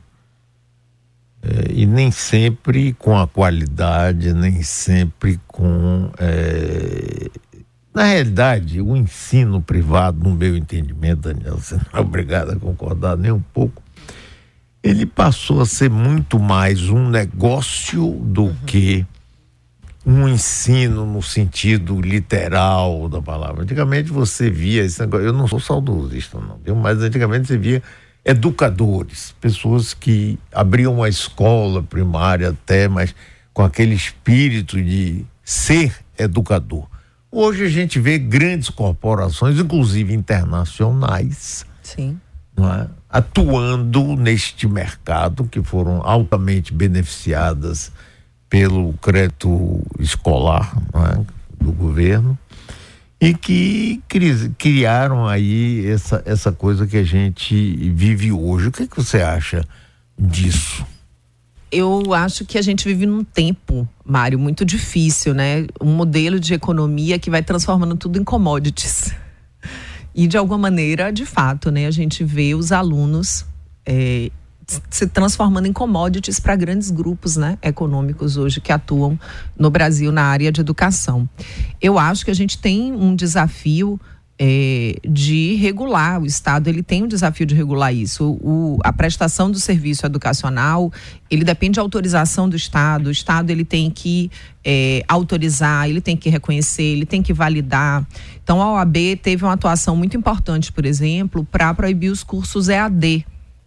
é, 1.43 1.73
e 1.73 1.87
nem 1.87 2.11
sempre 2.11 2.93
com 2.95 3.17
a 3.17 3.27
qualidade, 3.27 4.33
nem 4.33 4.63
sempre 4.63 5.39
com 5.47 6.11
é, 6.19 7.31
Na 7.97 8.05
realidade, 8.05 8.79
o 8.79 8.95
ensino 8.95 9.63
privado, 9.63 10.23
no 10.23 10.37
meu 10.37 10.55
entendimento, 10.55 11.33
Daniel, 11.33 11.57
você 11.57 11.77
não 11.77 11.99
é 11.99 12.01
obrigado 12.01 12.51
a 12.51 12.57
concordar 12.57 13.17
nem 13.17 13.33
um 13.33 13.41
pouco, 13.41 13.83
ele 14.83 15.07
passou 15.07 15.63
a 15.63 15.65
ser 15.65 15.89
muito 15.89 16.39
mais 16.39 16.91
um 16.91 17.09
negócio 17.09 18.11
do 18.21 18.43
uhum. 18.43 18.57
que 18.67 19.07
um 20.05 20.29
ensino 20.29 21.07
no 21.07 21.23
sentido 21.23 21.99
literal 21.99 23.09
da 23.09 23.23
palavra. 23.23 23.63
Antigamente 23.63 24.11
você 24.11 24.51
via 24.51 24.85
esse 24.85 25.01
negócio, 25.01 25.25
eu 25.25 25.33
não 25.33 25.49
sou 25.49 25.59
saudosista, 25.59 26.39
não, 26.39 26.61
viu? 26.63 26.77
mas 26.77 27.01
antigamente 27.01 27.49
você 27.49 27.57
via 27.57 27.83
educadores, 28.23 29.35
pessoas 29.41 29.95
que 29.95 30.39
abriam 30.53 30.97
uma 30.97 31.09
escola 31.09 31.83
primária 31.83 32.51
até, 32.51 32.89
mas 32.89 33.15
com 33.55 33.63
aquele 33.63 33.95
espírito 33.95 34.83
de 34.83 35.25
ser 35.43 35.97
educador. 36.19 36.87
Hoje 37.31 37.65
a 37.65 37.69
gente 37.69 37.99
vê 37.99 38.19
grandes 38.19 38.71
corporações, 38.71 39.59
inclusive 39.59 40.15
internacionais, 40.15 41.67
Sim. 41.83 42.19
É? 42.59 42.87
atuando 43.11 44.17
neste 44.17 44.67
mercado, 44.67 45.45
que 45.45 45.63
foram 45.63 46.01
altamente 46.03 46.73
beneficiadas 46.73 47.93
pelo 48.49 48.95
crédito 48.95 49.83
escolar 49.99 50.75
é? 50.95 51.21
do 51.63 51.73
governo 51.73 52.39
e 53.21 53.35
que 53.35 54.03
criaram 54.59 55.27
aí 55.27 55.87
essa, 55.87 56.23
essa 56.25 56.53
coisa 56.53 56.87
que 56.87 56.97
a 56.97 57.05
gente 57.05 57.55
vive 57.91 58.31
hoje. 58.33 58.69
O 58.69 58.73
que, 58.73 58.87
que 58.87 58.97
você 58.97 59.23
acha 59.23 59.67
disso? 60.19 60.87
Eu 61.71 62.15
acho 62.15 62.45
que 62.45 62.59
a 62.59 62.63
gente 62.63 62.87
vive 62.87 63.07
num 63.07 63.25
tempo, 63.25 63.89
Mário, 64.05 64.39
muito 64.39 64.65
difícil, 64.65 65.35
né? 65.35 65.67
Um 65.81 65.95
modelo 65.95 66.39
de 66.39 66.55
economia 66.55 67.19
que 67.19 67.31
vai 67.31 67.43
transformando 67.43 67.97
tudo 67.97 68.19
em 68.19 68.25
commodities. 68.25 69.13
E 70.15 70.27
de 70.27 70.39
alguma 70.39 70.59
maneira, 70.59 71.13
de 71.13 71.27
fato, 71.27 71.71
né, 71.71 71.87
a 71.87 71.91
gente 71.91 72.25
vê 72.25 72.55
os 72.55 72.73
alunos 72.73 73.45
é, 73.85 74.31
se 74.91 75.07
transformando 75.07 75.67
em 75.67 75.73
commodities 75.73 76.41
para 76.41 76.57
grandes 76.57 76.91
grupos 76.91 77.37
né, 77.37 77.59
econômicos 77.63 78.37
hoje 78.37 78.61
que 78.61 78.73
atuam 78.73 79.19
no 79.59 79.71
Brasil 79.71 80.11
na 80.11 80.23
área 80.23 80.51
de 80.51 80.61
educação. 80.61 81.29
Eu 81.81 81.99
acho 81.99 82.25
que 82.25 82.31
a 82.31 82.35
gente 82.35 82.59
tem 82.59 82.93
um 82.93 83.15
desafio 83.15 84.01
é, 84.39 84.97
de 85.09 85.55
regular. 85.55 86.21
O 86.21 86.27
Estado 86.27 86.69
ele 86.69 86.83
tem 86.83 87.03
um 87.03 87.09
desafio 87.09 87.47
de 87.47 87.55
regular 87.55 87.95
isso. 87.95 88.39
O, 88.41 88.79
a 88.85 88.93
prestação 88.93 89.51
do 89.51 89.59
serviço 89.59 90.05
educacional 90.05 90.93
ele 91.31 91.45
depende 91.45 91.75
de 91.75 91.81
autorização 91.81 92.49
do 92.49 92.57
Estado. 92.57 93.07
O 93.07 93.11
Estado 93.11 93.51
ele 93.51 93.65
tem 93.65 93.91
que 93.91 94.31
é, 94.65 95.03
autorizar, 95.09 95.89
ele 95.89 96.01
tem 96.01 96.17
que 96.17 96.29
reconhecer, 96.29 96.83
ele 96.83 97.07
tem 97.07 97.23
que 97.23 97.33
validar. 97.33 98.07
Então 98.43 98.61
a 98.61 98.73
OAB 98.75 98.97
teve 99.23 99.45
uma 99.45 99.55
atuação 99.55 99.97
muito 99.97 100.17
importante, 100.17 100.71
por 100.71 100.85
exemplo, 100.85 101.45
para 101.45 101.73
proibir 101.75 102.11
os 102.11 102.23
cursos 102.23 102.69
EAD 102.69 103.25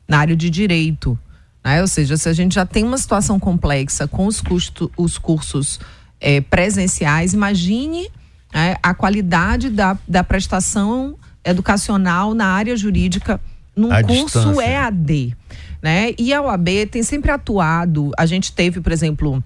na 0.08 0.20
área 0.20 0.36
de 0.36 0.50
direito. 0.50 1.18
Né? 1.64 1.82
Ou 1.82 1.88
seja, 1.88 2.16
se 2.16 2.30
a 2.30 2.34
gente 2.34 2.56
já 2.56 2.66
tem 2.66 2.84
uma 2.84 2.98
situação 2.98 3.40
complexa 3.40 4.08
com 4.08 4.26
os, 4.26 4.40
custo, 4.40 4.92
os 4.96 5.18
cursos 5.18 5.80
é, 6.22 6.42
presenciais, 6.42 7.34
imagine 7.34 8.10
é, 8.54 8.78
a 8.82 8.94
qualidade 8.94 9.70
da, 9.70 9.98
da 10.08 10.24
prestação 10.24 11.16
educacional 11.44 12.34
na 12.34 12.48
área 12.48 12.76
jurídica 12.76 13.40
num 13.76 13.92
a 13.92 14.04
curso 14.04 14.26
distância. 14.26 14.62
EAD. 14.62 15.38
Né? 15.82 16.14
E 16.18 16.34
a 16.34 16.42
OAB 16.42 16.68
tem 16.92 17.04
sempre 17.04 17.32
atuado. 17.32 18.12
A 18.18 18.26
gente 18.26 18.52
teve, 18.52 18.82
por 18.82 18.92
exemplo, 18.92 19.42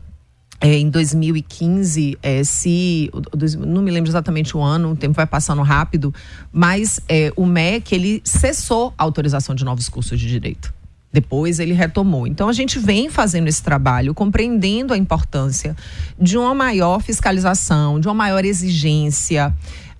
é, 0.59 0.77
em 0.77 0.89
2015, 0.89 2.17
é, 2.23 2.43
se 2.43 3.11
não 3.59 3.81
me 3.81 3.91
lembro 3.91 4.09
exatamente 4.09 4.55
o 4.55 4.61
ano, 4.61 4.91
o 4.91 4.95
tempo 4.95 5.13
vai 5.13 5.27
passando 5.27 5.61
rápido, 5.61 6.13
mas 6.51 6.99
é, 7.07 7.31
o 7.35 7.45
MEC 7.45 7.93
ele 7.93 8.21
cessou 8.23 8.93
a 8.97 9.03
autorização 9.03 9.53
de 9.53 9.63
novos 9.63 9.89
cursos 9.89 10.19
de 10.19 10.27
direito. 10.27 10.73
Depois 11.13 11.59
ele 11.59 11.73
retomou. 11.73 12.25
Então 12.25 12.49
a 12.49 12.53
gente 12.53 12.79
vem 12.79 13.07
fazendo 13.07 13.47
esse 13.47 13.61
trabalho, 13.61 14.15
compreendendo 14.15 14.93
a 14.93 14.97
importância 14.97 15.75
de 16.19 16.39
uma 16.39 16.55
maior 16.55 17.03
fiscalização, 17.03 17.99
de 17.99 18.07
uma 18.07 18.15
maior 18.15 18.43
exigência. 18.43 19.53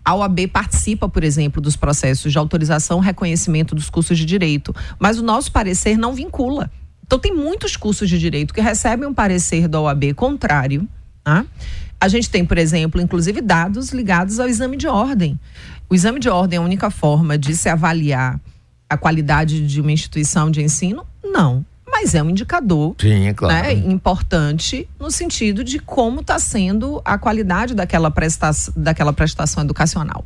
A 0.03 0.15
OAB 0.15 0.48
participa, 0.51 1.08
por 1.08 1.24
exemplo, 1.24 1.62
dos 1.62 1.75
processos 1.75 2.32
de 2.32 2.38
autorização 2.39 3.00
e 3.00 3.05
reconhecimento 3.05 3.75
dos 3.75 3.91
cursos 3.91 4.17
de 4.17 4.25
direito, 4.25 4.75
mas 5.00 5.20
o 5.20 5.24
nosso 5.24 5.51
parecer 5.51 5.98
não 5.98 6.15
vincula. 6.15 6.70
Então 7.05 7.20
tem 7.20 7.34
muitos 7.34 7.77
cursos 7.77 8.10
de 8.10 8.17
direito 8.17 8.53
que 8.53 8.60
recebem 8.60 9.08
um 9.08 9.13
parecer 9.13 9.67
da 9.67 9.79
OAB 9.79 10.13
contrário. 10.15 10.88
Tá? 11.24 11.46
A 12.01 12.08
gente 12.08 12.29
tem, 12.29 12.43
por 12.43 12.58
exemplo, 12.58 13.00
inclusive 13.00 13.39
dados 13.39 13.91
ligados 13.91 14.39
ao 14.39 14.50
exame 14.50 14.77
de 14.77 14.88
ordem. 14.88 15.39
O 15.88 15.93
exame 15.93 16.20
de 16.20 16.27
ordem 16.27 16.58
é 16.58 16.60
a 16.62 16.65
única 16.65 16.89
forma 16.89 17.38
de 17.38 17.55
se 17.55 17.70
avaliar 17.70 18.41
a 18.93 18.97
qualidade 18.97 19.65
de 19.65 19.81
uma 19.81 19.91
instituição 19.91 20.50
de 20.50 20.62
ensino? 20.62 21.05
Não. 21.23 21.65
Mas 21.85 22.15
é 22.15 22.23
um 22.23 22.29
indicador 22.29 22.95
Sim, 23.00 23.27
é 23.27 23.33
claro. 23.33 23.53
né, 23.53 23.73
importante 23.73 24.89
no 25.00 25.12
sentido 25.12 25.63
de 25.63 25.77
como 25.77 26.21
está 26.21 26.39
sendo 26.39 27.01
a 27.05 27.17
qualidade 27.17 27.75
daquela 27.75 28.09
prestação, 28.09 28.73
daquela 28.75 29.13
prestação 29.13 29.63
educacional. 29.63 30.25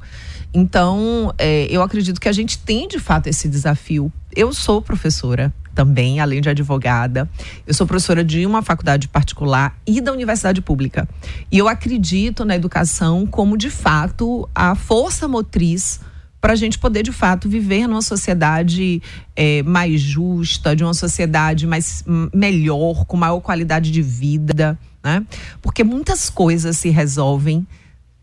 Então, 0.54 1.34
é, 1.38 1.68
eu 1.70 1.82
acredito 1.82 2.22
que 2.22 2.30
a 2.30 2.32
gente 2.32 2.58
tem 2.58 2.88
de 2.88 3.00
fato 3.00 3.28
esse 3.28 3.50
desafio. 3.50 4.12
Eu 4.34 4.54
sou 4.54 4.82
professora 4.82 5.54
também, 5.76 6.20
além 6.20 6.42
de 6.42 6.50
advogada. 6.50 7.30
Eu 7.68 7.74
sou 7.74 7.86
professora 7.86 8.24
de 8.24 8.44
uma 8.46 8.64
faculdade 8.64 9.08
particular 9.08 9.78
e 9.86 10.02
da 10.02 10.12
universidade 10.12 10.60
pública. 10.60 11.08
E 11.52 11.58
eu 11.60 11.68
acredito 11.68 12.44
na 12.44 12.56
educação 12.56 13.28
como, 13.28 13.56
de 13.56 13.70
fato, 13.70 14.50
a 14.56 14.74
força 14.74 15.28
motriz 15.28 16.00
para 16.48 16.54
a 16.54 16.56
gente 16.56 16.80
poder 16.80 17.04
de 17.04 17.12
fato 17.12 17.50
viver 17.50 17.88
numa 17.88 18.02
sociedade 18.02 19.04
é, 19.36 19.62
mais 19.64 20.00
justa, 20.00 20.74
de 20.74 20.82
uma 20.82 20.94
sociedade 20.94 21.68
mais 21.68 22.06
melhor, 22.34 23.04
com 23.04 23.18
maior 23.18 23.42
qualidade 23.42 23.92
de 23.92 24.02
vida, 24.02 24.80
né? 25.04 25.26
Porque 25.62 25.84
muitas 25.84 26.30
coisas 26.30 26.78
se 26.78 26.88
resolvem 26.88 27.68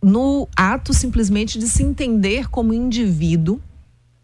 no 0.03 0.49
ato 0.57 0.95
simplesmente 0.95 1.59
de 1.59 1.69
se 1.69 1.83
entender 1.83 2.49
como 2.49 2.73
indivíduo 2.73 3.61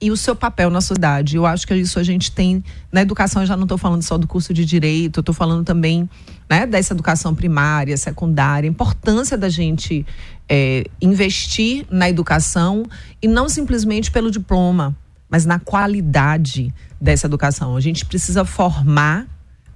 e 0.01 0.11
o 0.11 0.17
seu 0.17 0.35
papel 0.35 0.71
na 0.71 0.81
sociedade. 0.81 1.37
Eu 1.37 1.45
acho 1.45 1.67
que 1.67 1.75
isso 1.75 1.99
a 1.99 2.03
gente 2.03 2.33
tem 2.33 2.65
na 2.91 3.03
educação. 3.03 3.43
Eu 3.43 3.47
já 3.47 3.57
não 3.57 3.65
estou 3.65 3.77
falando 3.77 4.03
só 4.03 4.17
do 4.17 4.27
curso 4.27 4.55
de 4.55 4.65
direito, 4.65 5.21
estou 5.21 5.35
falando 5.35 5.65
também 5.65 6.09
né, 6.49 6.67
dessa 6.67 6.95
educação 6.95 7.35
primária, 7.35 7.97
secundária, 7.97 8.69
a 8.69 8.71
importância 8.71 9.37
da 9.37 9.49
gente 9.49 10.07
é, 10.49 10.85
investir 11.01 11.87
na 11.91 12.09
educação 12.09 12.85
e 13.21 13.29
não 13.29 13.49
simplesmente 13.49 14.11
pelo 14.11 14.31
diploma, 14.31 14.97
mas 15.29 15.45
na 15.45 15.59
qualidade 15.59 16.75
dessa 17.01 17.27
educação. 17.27 17.77
A 17.77 17.81
gente 17.81 18.05
precisa 18.05 18.45
formar 18.45 19.27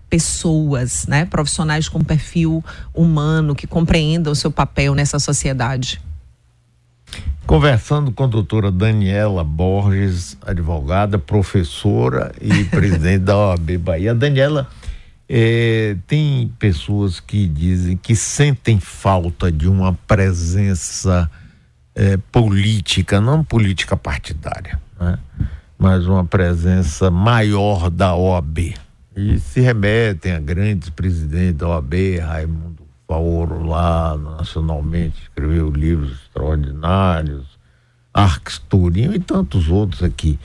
pessoas, 0.08 1.06
né, 1.06 1.24
profissionais 1.24 1.88
com 1.88 2.02
perfil 2.02 2.64
humano 2.94 3.54
que 3.54 3.66
compreendam 3.66 4.32
o 4.32 4.36
seu 4.36 4.50
papel 4.50 4.94
nessa 4.94 5.18
sociedade. 5.18 6.00
Conversando 7.46 8.10
com 8.10 8.24
a 8.24 8.26
doutora 8.26 8.72
Daniela 8.72 9.44
Borges, 9.44 10.36
advogada, 10.40 11.18
professora 11.18 12.32
e 12.40 12.64
presidente 12.72 13.18
da 13.18 13.36
OAB 13.36 13.76
Bahia. 13.78 14.14
Daniela, 14.14 14.66
é, 15.28 15.94
tem 16.06 16.50
pessoas 16.58 17.20
que 17.20 17.46
dizem 17.46 17.98
que 17.98 18.16
sentem 18.16 18.80
falta 18.80 19.52
de 19.52 19.68
uma 19.68 19.92
presença 19.92 21.30
é, 21.94 22.16
política, 22.32 23.20
não 23.20 23.44
política 23.44 23.94
partidária, 23.94 24.80
né? 24.98 25.18
mas 25.78 26.06
uma 26.06 26.24
presença 26.24 27.10
maior 27.10 27.90
da 27.90 28.16
OAB. 28.16 28.74
E 29.14 29.38
se 29.38 29.60
remetem 29.60 30.32
a 30.32 30.40
grandes 30.40 30.88
presidentes 30.88 31.56
da 31.56 31.68
OAB, 31.68 32.18
Raimundo 32.20 32.83
Faoro 33.14 33.64
lá 33.64 34.16
nacionalmente, 34.16 35.22
escreveu 35.22 35.70
livros 35.70 36.22
extraordinários, 36.22 37.46
Arques 38.12 38.58
Turinho 38.58 39.14
e 39.14 39.20
tantos 39.20 39.68
outros 39.68 40.02
aqui. 40.02 40.36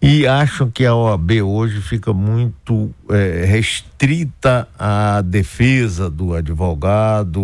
E 0.00 0.24
acham 0.24 0.70
que 0.70 0.86
a 0.86 0.94
OAB 0.94 1.42
hoje 1.42 1.80
fica 1.80 2.12
muito 2.12 2.94
é, 3.10 3.44
restrita 3.44 4.68
à 4.78 5.20
defesa 5.20 6.08
do 6.08 6.32
advogado, 6.32 7.42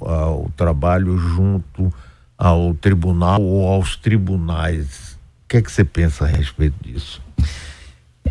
ao 0.00 0.48
trabalho 0.56 1.18
junto 1.18 1.92
ao 2.36 2.72
tribunal 2.74 3.42
ou 3.42 3.66
aos 3.66 3.96
tribunais. 3.96 5.18
O 5.44 5.48
que 5.48 5.56
é 5.56 5.62
que 5.62 5.72
você 5.72 5.84
pensa 5.84 6.24
a 6.24 6.28
respeito 6.28 6.76
disso? 6.80 7.20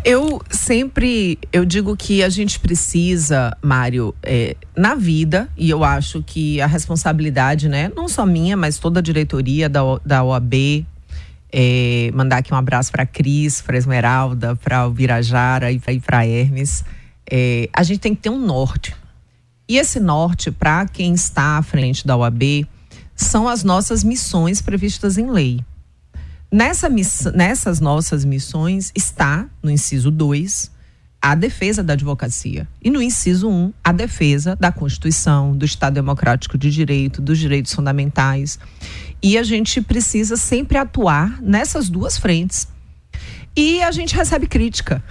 Eu 0.04 0.40
sempre 0.50 1.38
eu 1.52 1.64
digo 1.64 1.96
que 1.96 2.22
a 2.22 2.28
gente 2.28 2.58
precisa, 2.60 3.56
Mário, 3.62 4.14
é, 4.22 4.56
na 4.76 4.94
vida, 4.94 5.48
e 5.56 5.68
eu 5.68 5.82
acho 5.84 6.22
que 6.22 6.60
a 6.60 6.66
responsabilidade, 6.66 7.68
né, 7.68 7.90
não 7.94 8.08
só 8.08 8.24
minha, 8.24 8.56
mas 8.56 8.78
toda 8.78 9.00
a 9.00 9.02
diretoria 9.02 9.68
da, 9.68 9.80
da 10.04 10.22
OAB, 10.22 10.86
é, 11.50 12.10
mandar 12.14 12.38
aqui 12.38 12.52
um 12.52 12.56
abraço 12.56 12.92
para 12.92 13.06
Cris, 13.06 13.60
para 13.60 13.76
Esmeralda, 13.76 14.56
para 14.56 14.86
o 14.86 14.90
Birajara 14.90 15.72
e 15.72 15.80
para 16.00 16.26
Hermes. 16.26 16.84
É, 17.30 17.68
a 17.72 17.82
gente 17.82 18.00
tem 18.00 18.14
que 18.14 18.22
ter 18.22 18.30
um 18.30 18.38
norte. 18.38 18.94
E 19.68 19.76
esse 19.76 20.00
norte, 20.00 20.50
para 20.50 20.86
quem 20.86 21.12
está 21.12 21.58
à 21.58 21.62
frente 21.62 22.06
da 22.06 22.16
OAB, 22.16 22.66
são 23.14 23.48
as 23.48 23.64
nossas 23.64 24.04
missões 24.04 24.62
previstas 24.62 25.18
em 25.18 25.30
lei. 25.30 25.60
Nessa 26.50 26.88
miss, 26.88 27.24
nessas 27.34 27.78
nossas 27.78 28.24
missões 28.24 28.90
está, 28.94 29.46
no 29.62 29.70
inciso 29.70 30.10
2, 30.10 30.70
a 31.20 31.34
defesa 31.34 31.82
da 31.82 31.92
advocacia. 31.92 32.66
E 32.82 32.90
no 32.90 33.02
inciso 33.02 33.48
1, 33.48 33.52
um, 33.52 33.72
a 33.84 33.92
defesa 33.92 34.56
da 34.56 34.72
Constituição, 34.72 35.54
do 35.54 35.66
Estado 35.66 35.94
Democrático 35.94 36.56
de 36.56 36.70
Direito, 36.70 37.20
dos 37.20 37.38
direitos 37.38 37.72
fundamentais. 37.74 38.58
E 39.22 39.36
a 39.36 39.42
gente 39.42 39.82
precisa 39.82 40.36
sempre 40.36 40.78
atuar 40.78 41.42
nessas 41.42 41.90
duas 41.90 42.16
frentes. 42.16 42.68
E 43.54 43.82
a 43.82 43.90
gente 43.90 44.14
recebe 44.14 44.46
crítica. 44.46 45.02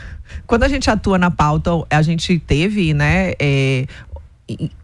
Quando 0.48 0.64
a 0.64 0.68
gente 0.68 0.90
atua 0.90 1.20
na 1.20 1.30
pauta, 1.30 1.72
a 1.90 2.02
gente 2.02 2.40
teve 2.40 2.94
né, 2.94 3.34
é, 3.38 3.86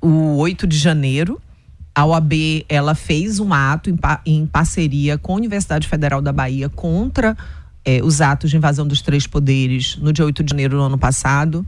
o 0.02 0.38
8 0.38 0.68
de 0.68 0.78
janeiro, 0.78 1.42
a 1.96 2.06
OAB 2.06 2.66
ela 2.68 2.96
fez 2.96 3.40
um 3.40 3.54
ato 3.54 3.90
em, 3.90 3.98
em 4.26 4.46
parceria 4.46 5.18
com 5.18 5.34
a 5.34 5.36
Universidade 5.36 5.88
Federal 5.88 6.22
da 6.22 6.32
Bahia 6.32 6.70
contra 6.70 7.38
é, 7.86 8.02
os 8.02 8.22
atos 8.22 8.50
de 8.50 8.58
invasão 8.58 8.88
dos 8.88 9.02
três 9.02 9.28
poderes 9.28 9.98
no 9.98 10.14
dia 10.14 10.26
8 10.26 10.44
de 10.44 10.52
janeiro 10.52 10.78
do 10.78 10.84
ano 10.84 10.98
passado. 10.98 11.66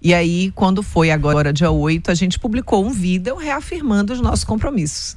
E 0.00 0.14
aí, 0.14 0.50
quando 0.54 0.82
foi 0.82 1.10
agora 1.10 1.52
dia 1.52 1.70
8, 1.70 2.10
a 2.10 2.14
gente 2.14 2.38
publicou 2.38 2.84
um 2.84 2.90
vídeo 2.90 3.36
reafirmando 3.36 4.12
os 4.12 4.20
nossos 4.20 4.44
compromissos. 4.44 5.16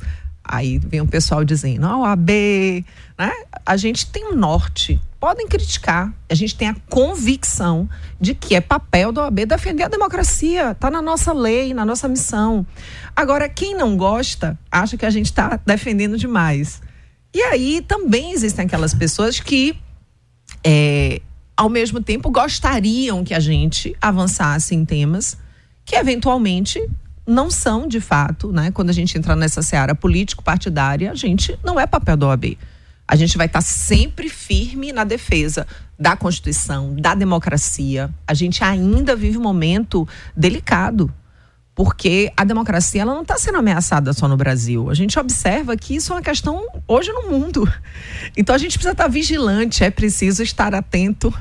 Aí 0.52 0.78
vem 0.78 1.00
o 1.00 1.08
pessoal 1.08 1.46
dizendo, 1.46 1.86
a 1.86 1.98
OAB, 1.98 2.30
né? 3.18 3.32
A 3.66 3.78
gente 3.78 4.06
tem 4.12 4.26
um 4.34 4.36
norte. 4.36 5.00
Podem 5.18 5.48
criticar. 5.48 6.14
A 6.30 6.36
gente 6.36 6.58
tem 6.58 6.68
a 6.68 6.76
convicção 6.90 7.90
de 8.20 8.36
que 8.36 8.54
é 8.54 8.60
papel 8.60 9.14
da 9.14 9.24
OAB 9.24 9.46
defender 9.46 9.84
a 9.84 9.88
democracia. 9.88 10.72
Está 10.72 10.92
na 10.92 11.02
nossa 11.02 11.32
lei, 11.32 11.74
na 11.74 11.86
nossa 11.86 12.06
missão. 12.10 12.68
Agora, 13.16 13.48
quem 13.48 13.74
não 13.74 13.96
gosta, 13.96 14.60
acha 14.70 14.98
que 14.98 15.06
a 15.06 15.10
gente 15.10 15.28
está 15.28 15.58
defendendo 15.66 16.18
demais. 16.18 16.82
E 17.34 17.42
aí 17.44 17.82
também 17.88 18.34
existem 18.34 18.66
aquelas 18.66 18.94
pessoas 18.94 19.40
que, 19.40 19.78
é, 20.66 21.22
ao 21.56 21.70
mesmo 21.70 22.04
tempo, 22.04 22.30
gostariam 22.30 23.24
que 23.24 23.34
a 23.34 23.40
gente 23.40 23.96
avançasse 24.02 24.76
em 24.76 24.84
temas 24.84 25.38
que 25.86 25.96
eventualmente 25.96 26.86
não 27.26 27.50
são 27.50 27.88
de 27.88 28.00
fato, 28.00 28.52
né? 28.52 28.72
Quando 28.72 28.90
a 28.90 28.94
gente 28.94 29.18
entra 29.18 29.36
nessa 29.36 29.62
seara 29.62 29.96
político-partidária, 29.96 31.12
a 31.12 31.16
gente 31.16 31.58
não 31.64 31.80
é 31.80 31.86
papel 31.86 32.18
da 32.18 32.28
OAB. 32.28 32.58
A 33.08 33.16
gente 33.16 33.38
vai 33.38 33.46
estar 33.46 33.62
sempre 33.62 34.30
firme 34.30 34.92
na 34.94 35.04
defesa 35.04 35.68
da 36.00 36.16
Constituição, 36.16 36.96
da 36.96 37.14
democracia. 37.14 38.10
A 38.26 38.34
gente 38.34 38.64
ainda 38.64 39.16
vive 39.16 39.38
um 39.38 39.42
momento 39.42 40.08
delicado 40.36 41.14
porque 41.74 42.32
a 42.36 42.44
democracia 42.44 43.02
ela 43.02 43.14
não 43.14 43.22
está 43.22 43.38
sendo 43.38 43.58
ameaçada 43.58 44.14
só 44.14 44.28
no 44.28 44.38
Brasil. 44.38 44.90
A 44.90 44.94
gente 44.94 45.18
observa 45.18 45.76
que 45.78 45.96
isso 45.96 46.12
é 46.12 46.16
uma 46.16 46.22
questão 46.22 46.68
hoje 46.88 47.12
no 47.12 47.30
mundo. 47.30 47.68
Então 48.36 48.54
a 48.54 48.58
gente 48.58 48.74
precisa 48.74 48.92
estar 48.92 49.08
vigilante, 49.08 49.84
é 49.84 49.90
preciso 49.90 50.44
estar 50.44 50.76
atento, 50.76 51.34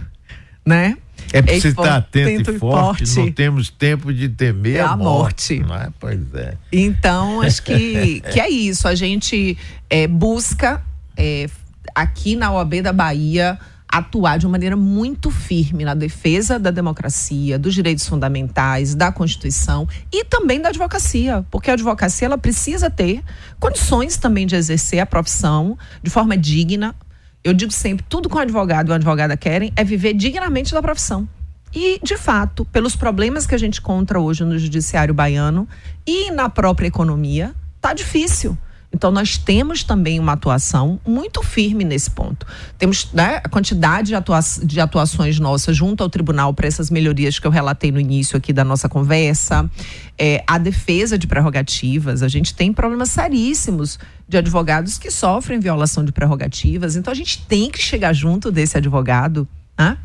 né? 0.64 0.96
É 1.32 1.42
preciso 1.42 1.68
é 1.68 1.70
estar 1.70 1.96
atento 1.96 2.50
e 2.50 2.58
forte, 2.58 3.06
forte. 3.06 3.18
Não 3.18 3.32
temos 3.32 3.70
tempo 3.70 4.12
de 4.12 4.28
temer 4.28 4.76
é 4.76 4.80
a, 4.80 4.90
a 4.90 4.96
morte. 4.96 5.60
morte. 5.60 5.84
É? 5.86 5.88
Pois 5.98 6.34
é. 6.34 6.54
Então 6.72 7.40
acho 7.42 7.62
que, 7.62 8.20
que 8.32 8.40
é 8.40 8.48
isso. 8.48 8.88
A 8.88 8.94
gente 8.94 9.56
é, 9.88 10.06
busca 10.06 10.82
é, 11.16 11.48
aqui 11.94 12.36
na 12.36 12.52
OAB 12.52 12.82
da 12.82 12.92
Bahia 12.92 13.58
atuar 13.90 14.38
de 14.38 14.46
uma 14.46 14.52
maneira 14.52 14.76
muito 14.76 15.30
firme 15.30 15.84
na 15.84 15.94
defesa 15.94 16.58
da 16.58 16.70
democracia, 16.70 17.58
dos 17.58 17.74
direitos 17.74 18.06
fundamentais, 18.06 18.94
da 18.94 19.10
Constituição 19.10 19.88
e 20.12 20.24
também 20.24 20.60
da 20.60 20.68
advocacia, 20.68 21.44
porque 21.50 21.70
a 21.70 21.72
advocacia 21.72 22.26
ela 22.26 22.38
precisa 22.38 22.88
ter 22.88 23.22
condições 23.58 24.16
também 24.16 24.46
de 24.46 24.54
exercer 24.54 25.00
a 25.00 25.06
profissão 25.06 25.76
de 26.02 26.10
forma 26.10 26.36
digna. 26.36 26.94
Eu 27.42 27.54
digo 27.54 27.72
sempre, 27.72 28.04
tudo 28.08 28.28
que 28.28 28.36
um 28.36 28.40
advogado 28.40 28.88
e 28.88 28.90
uma 28.90 28.96
advogada 28.96 29.36
querem 29.36 29.72
é 29.74 29.82
viver 29.82 30.12
dignamente 30.12 30.72
da 30.72 30.82
profissão. 30.82 31.28
E, 31.74 31.98
de 32.02 32.16
fato, 32.16 32.64
pelos 32.66 32.96
problemas 32.96 33.46
que 33.46 33.54
a 33.54 33.58
gente 33.58 33.78
encontra 33.78 34.20
hoje 34.20 34.44
no 34.44 34.58
judiciário 34.58 35.14
baiano 35.14 35.68
e 36.06 36.30
na 36.30 36.50
própria 36.50 36.88
economia, 36.88 37.54
tá 37.80 37.94
difícil. 37.94 38.58
Então, 38.92 39.12
nós 39.12 39.38
temos 39.38 39.84
também 39.84 40.18
uma 40.18 40.32
atuação 40.32 41.00
muito 41.06 41.42
firme 41.44 41.84
nesse 41.84 42.10
ponto. 42.10 42.44
Temos 42.76 43.12
né, 43.12 43.40
a 43.42 43.48
quantidade 43.48 44.08
de, 44.08 44.14
atua 44.16 44.40
de 44.62 44.80
atuações 44.80 45.38
nossas 45.38 45.76
junto 45.76 46.02
ao 46.02 46.10
tribunal 46.10 46.52
para 46.52 46.66
essas 46.66 46.90
melhorias 46.90 47.38
que 47.38 47.46
eu 47.46 47.52
relatei 47.52 47.92
no 47.92 48.00
início 48.00 48.36
aqui 48.36 48.52
da 48.52 48.64
nossa 48.64 48.88
conversa, 48.88 49.70
é, 50.18 50.42
a 50.44 50.58
defesa 50.58 51.16
de 51.16 51.28
prerrogativas. 51.28 52.22
A 52.22 52.28
gente 52.28 52.52
tem 52.52 52.72
problemas 52.72 53.10
seríssimos 53.10 53.96
de 54.28 54.36
advogados 54.36 54.98
que 54.98 55.10
sofrem 55.10 55.60
violação 55.60 56.04
de 56.04 56.10
prerrogativas. 56.10 56.96
Então, 56.96 57.12
a 57.12 57.16
gente 57.16 57.46
tem 57.46 57.70
que 57.70 57.80
chegar 57.80 58.12
junto 58.12 58.50
desse 58.50 58.76
advogado. 58.76 59.46
Né? 59.78 59.96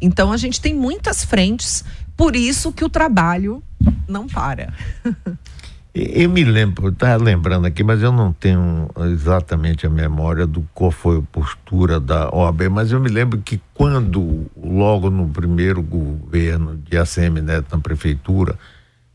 Então, 0.00 0.32
a 0.32 0.38
gente 0.38 0.62
tem 0.62 0.74
muitas 0.74 1.22
frentes. 1.24 1.84
Por 2.16 2.34
isso 2.34 2.72
que 2.72 2.84
o 2.84 2.88
trabalho 2.88 3.62
não 4.08 4.26
para. 4.26 4.72
Eu 5.92 6.30
me 6.30 6.44
lembro, 6.44 6.88
estava 6.88 7.22
lembrando 7.22 7.66
aqui, 7.66 7.82
mas 7.82 8.00
eu 8.00 8.12
não 8.12 8.32
tenho 8.32 8.88
exatamente 9.12 9.86
a 9.86 9.90
memória 9.90 10.46
do 10.46 10.64
qual 10.72 10.92
foi 10.92 11.18
a 11.18 11.22
postura 11.22 11.98
da 11.98 12.30
OAB, 12.32 12.68
mas 12.70 12.92
eu 12.92 13.00
me 13.00 13.08
lembro 13.08 13.40
que 13.40 13.60
quando, 13.74 14.46
logo 14.56 15.10
no 15.10 15.28
primeiro 15.28 15.82
governo 15.82 16.76
de 16.76 16.96
ACM 16.96 17.40
Neto 17.42 17.74
na 17.74 17.82
prefeitura, 17.82 18.56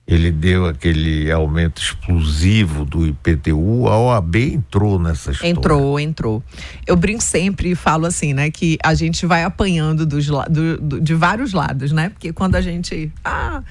ele 0.08 0.32
deu 0.32 0.66
aquele 0.68 1.32
aumento 1.32 1.82
explosivo 1.82 2.86
do 2.86 3.08
IPTU, 3.08 3.88
a 3.88 3.98
OAB 3.98 4.36
entrou 4.36 5.00
nessa 5.00 5.32
história. 5.32 5.52
Entrou, 5.52 6.00
entrou. 6.00 6.44
Eu 6.86 6.96
brinco 6.96 7.24
sempre 7.24 7.72
e 7.72 7.76
falo 7.76 8.06
assim, 8.06 8.34
né, 8.34 8.52
que 8.52 8.78
a 8.84 8.94
gente 8.94 9.26
vai 9.26 9.44
apanhando 9.44 10.06
dos, 10.06 10.28
do, 10.28 10.78
do, 10.78 11.02
de 11.02 11.14
vários 11.16 11.54
lados, 11.54 11.92
né? 11.92 12.10
Porque 12.10 12.32
quando 12.32 12.56
a 12.56 12.62
gente. 12.62 13.12
Ah, 13.24 13.64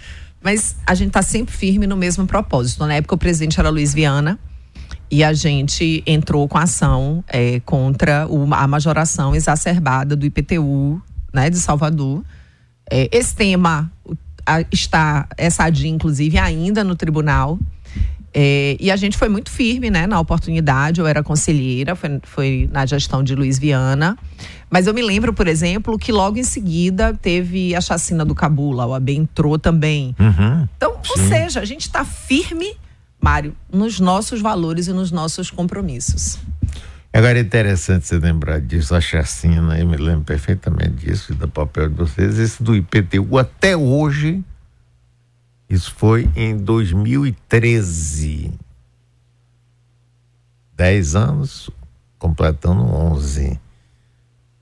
mas 0.44 0.76
a 0.86 0.94
gente 0.94 1.08
está 1.08 1.22
sempre 1.22 1.54
firme 1.54 1.86
no 1.86 1.96
mesmo 1.96 2.26
propósito. 2.26 2.84
Na 2.86 2.94
época, 2.94 3.14
o 3.14 3.18
presidente 3.18 3.58
era 3.58 3.70
Luiz 3.70 3.94
Viana 3.94 4.38
e 5.10 5.24
a 5.24 5.32
gente 5.32 6.02
entrou 6.06 6.46
com 6.46 6.58
ação 6.58 7.24
é, 7.26 7.60
contra 7.60 8.28
a 8.50 8.68
majoração 8.68 9.34
exacerbada 9.34 10.14
do 10.14 10.26
IPTU 10.26 11.00
né, 11.32 11.48
de 11.48 11.56
Salvador. 11.58 12.22
É, 12.90 13.08
esse 13.10 13.34
tema 13.34 13.90
a, 14.44 14.60
está, 14.70 15.26
essa 15.38 15.64
ADI, 15.64 15.88
inclusive, 15.88 16.36
ainda 16.36 16.84
no 16.84 16.94
tribunal. 16.94 17.58
É, 18.36 18.76
e 18.80 18.90
a 18.90 18.96
gente 18.96 19.16
foi 19.16 19.28
muito 19.28 19.48
firme 19.48 19.90
né, 19.90 20.08
na 20.08 20.18
oportunidade. 20.18 21.00
Eu 21.00 21.06
era 21.06 21.22
conselheira, 21.22 21.94
foi, 21.94 22.20
foi 22.24 22.70
na 22.72 22.84
gestão 22.84 23.22
de 23.22 23.34
Luiz 23.36 23.58
Viana. 23.58 24.18
Mas 24.68 24.88
eu 24.88 24.92
me 24.92 25.02
lembro, 25.02 25.32
por 25.32 25.46
exemplo, 25.46 25.96
que 25.96 26.10
logo 26.10 26.36
em 26.36 26.42
seguida 26.42 27.14
teve 27.14 27.76
a 27.76 27.80
chacina 27.80 28.24
do 28.24 28.34
Cabula, 28.34 28.84
o 28.84 28.92
AB 28.92 29.14
entrou 29.14 29.56
também. 29.56 30.16
Uhum, 30.18 30.68
então, 30.76 30.96
sim. 31.04 31.10
ou 31.10 31.28
seja, 31.28 31.60
a 31.60 31.64
gente 31.64 31.82
está 31.82 32.04
firme, 32.04 32.74
Mário, 33.22 33.54
nos 33.72 34.00
nossos 34.00 34.40
valores 34.40 34.88
e 34.88 34.92
nos 34.92 35.12
nossos 35.12 35.48
compromissos. 35.48 36.40
Agora 37.12 37.38
é 37.38 37.42
interessante 37.42 38.04
você 38.04 38.18
lembrar 38.18 38.60
disso, 38.60 38.92
a 38.96 39.00
chacina, 39.00 39.78
eu 39.78 39.86
me 39.86 39.96
lembro 39.96 40.24
perfeitamente 40.24 41.06
disso, 41.06 41.32
do 41.32 41.46
papel 41.46 41.88
de 41.88 41.94
vocês. 41.94 42.36
Esse 42.40 42.60
do 42.60 42.74
IPTU, 42.74 43.38
até 43.38 43.76
hoje, 43.76 44.42
isso 45.68 45.92
foi 45.94 46.30
em 46.36 46.56
2013. 46.56 48.52
Dez 50.76 51.14
anos, 51.14 51.70
completando 52.18 52.82
11 52.82 53.60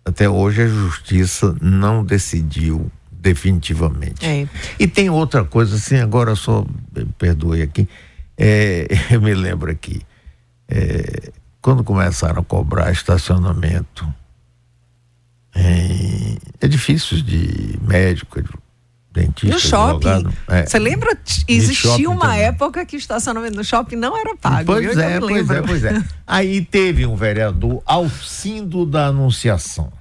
até 0.04 0.28
hoje 0.28 0.62
a 0.62 0.66
justiça 0.66 1.56
não 1.60 2.04
decidiu 2.04 2.90
definitivamente. 3.10 4.24
É. 4.24 4.48
E 4.78 4.86
tem 4.86 5.08
outra 5.08 5.44
coisa, 5.44 5.76
assim, 5.76 5.96
agora 5.96 6.34
só 6.34 6.66
perdoe 7.18 7.62
aqui, 7.62 7.88
é, 8.36 8.86
eu 9.10 9.20
me 9.20 9.32
lembro 9.34 9.70
aqui, 9.70 10.02
é, 10.68 11.30
quando 11.60 11.84
começaram 11.84 12.40
a 12.40 12.44
cobrar 12.44 12.90
estacionamento 12.90 14.12
em 15.54 16.36
edifícios 16.60 17.22
de 17.22 17.78
médico, 17.80 18.42
dentista, 19.12 19.54
no 19.54 19.60
shopping. 19.60 20.26
É. 20.48 20.66
Você 20.66 20.78
lembra? 20.78 21.16
Existia 21.46 22.08
uma 22.08 22.26
também. 22.26 22.40
época 22.40 22.86
que 22.86 22.96
o 22.96 22.98
estacionamento 22.98 23.56
no 23.56 23.64
shopping 23.64 23.96
não 23.96 24.16
era 24.16 24.34
pago. 24.36 24.64
Pois 24.64 24.96
é, 24.96 25.20
pois 25.20 25.50
é, 25.50 25.62
pois 25.62 25.84
é. 25.84 26.04
Aí 26.26 26.64
teve 26.64 27.04
um 27.06 27.14
vereador, 27.14 27.82
Alcindo 27.84 28.86
da 28.86 29.06
Anunciação, 29.06 29.92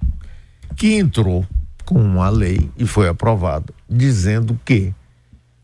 que 0.76 0.94
entrou 0.96 1.46
com 1.86 2.02
uma 2.02 2.30
lei 2.30 2.70
e 2.78 2.86
foi 2.86 3.10
aprovado, 3.10 3.74
dizendo 3.90 4.60
que 4.64 4.94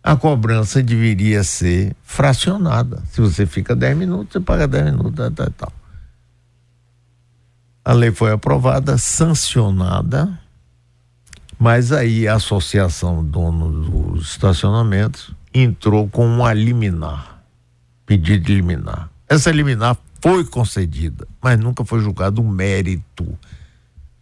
a 0.03 0.15
cobrança 0.15 0.83
deveria 0.83 1.43
ser 1.43 1.95
fracionada. 2.03 3.01
Se 3.11 3.21
você 3.21 3.45
fica 3.45 3.75
10 3.75 3.97
minutos, 3.97 4.33
você 4.33 4.39
paga 4.39 4.67
10 4.67 4.85
minutos, 4.85 5.31
tal, 5.35 5.49
tal. 5.51 5.73
A 7.83 7.93
lei 7.93 8.11
foi 8.11 8.33
aprovada, 8.33 8.97
sancionada 8.97 10.37
mas 11.57 11.91
aí 11.91 12.27
a 12.27 12.35
Associação 12.35 13.23
Dono 13.23 13.71
dos 13.71 14.31
Estacionamentos 14.31 15.31
entrou 15.53 16.07
com 16.07 16.25
uma 16.25 16.53
liminar, 16.53 17.41
pedido 18.05 18.45
de 18.45 18.55
liminar. 18.55 19.09
Essa 19.27 19.51
liminar 19.51 19.97
foi 20.21 20.45
concedida, 20.45 21.27
mas 21.41 21.59
nunca 21.59 21.83
foi 21.83 21.99
julgado 21.99 22.41
o 22.41 22.47
mérito. 22.47 23.37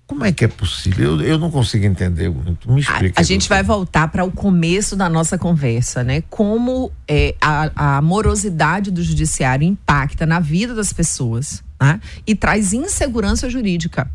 Como 0.08 0.24
é 0.24 0.32
que 0.32 0.46
é 0.46 0.48
possível? 0.48 1.20
Eu, 1.20 1.22
eu 1.22 1.40
não 1.40 1.50
consigo 1.50 1.84
entender 1.84 2.30
muito. 2.30 2.72
Me 2.72 2.80
explica. 2.80 3.20
A, 3.20 3.22
a 3.22 3.24
gente 3.24 3.50
vai 3.50 3.64
voltar 3.64 4.08
para 4.08 4.24
o 4.24 4.32
começo 4.32 4.96
da 4.96 5.10
nossa 5.10 5.38
conversa, 5.38 6.04
né? 6.04 6.22
Como 6.30 6.92
é, 7.08 7.36
a, 7.42 7.98
a 7.98 8.02
morosidade 8.02 8.92
do 8.92 9.02
judiciário 9.02 9.68
impacta 9.68 10.26
na 10.26 10.40
vida 10.40 10.76
das 10.76 10.94
pessoas 10.94 11.65
né? 11.80 12.00
e 12.26 12.36
traz 12.36 12.74
insegurança 12.74 13.50
jurídica. 13.50 14.10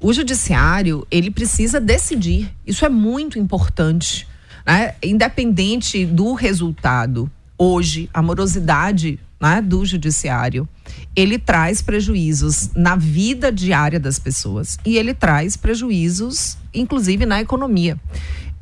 O 0.00 0.12
judiciário 0.12 1.06
ele 1.10 1.30
precisa 1.30 1.80
decidir. 1.80 2.54
Isso 2.66 2.84
é 2.84 2.88
muito 2.88 3.38
importante, 3.38 4.26
né? 4.64 4.94
Independente 5.02 6.04
do 6.06 6.34
resultado. 6.34 7.30
Hoje, 7.56 8.08
a 8.14 8.22
morosidade 8.22 9.18
né, 9.40 9.60
do 9.60 9.84
judiciário, 9.84 10.68
ele 11.14 11.38
traz 11.38 11.82
prejuízos 11.82 12.70
na 12.74 12.96
vida 12.96 13.50
diária 13.50 13.98
das 13.98 14.18
pessoas 14.18 14.78
e 14.84 14.96
ele 14.96 15.14
traz 15.14 15.56
prejuízos, 15.56 16.56
inclusive, 16.72 17.26
na 17.26 17.40
economia. 17.40 17.98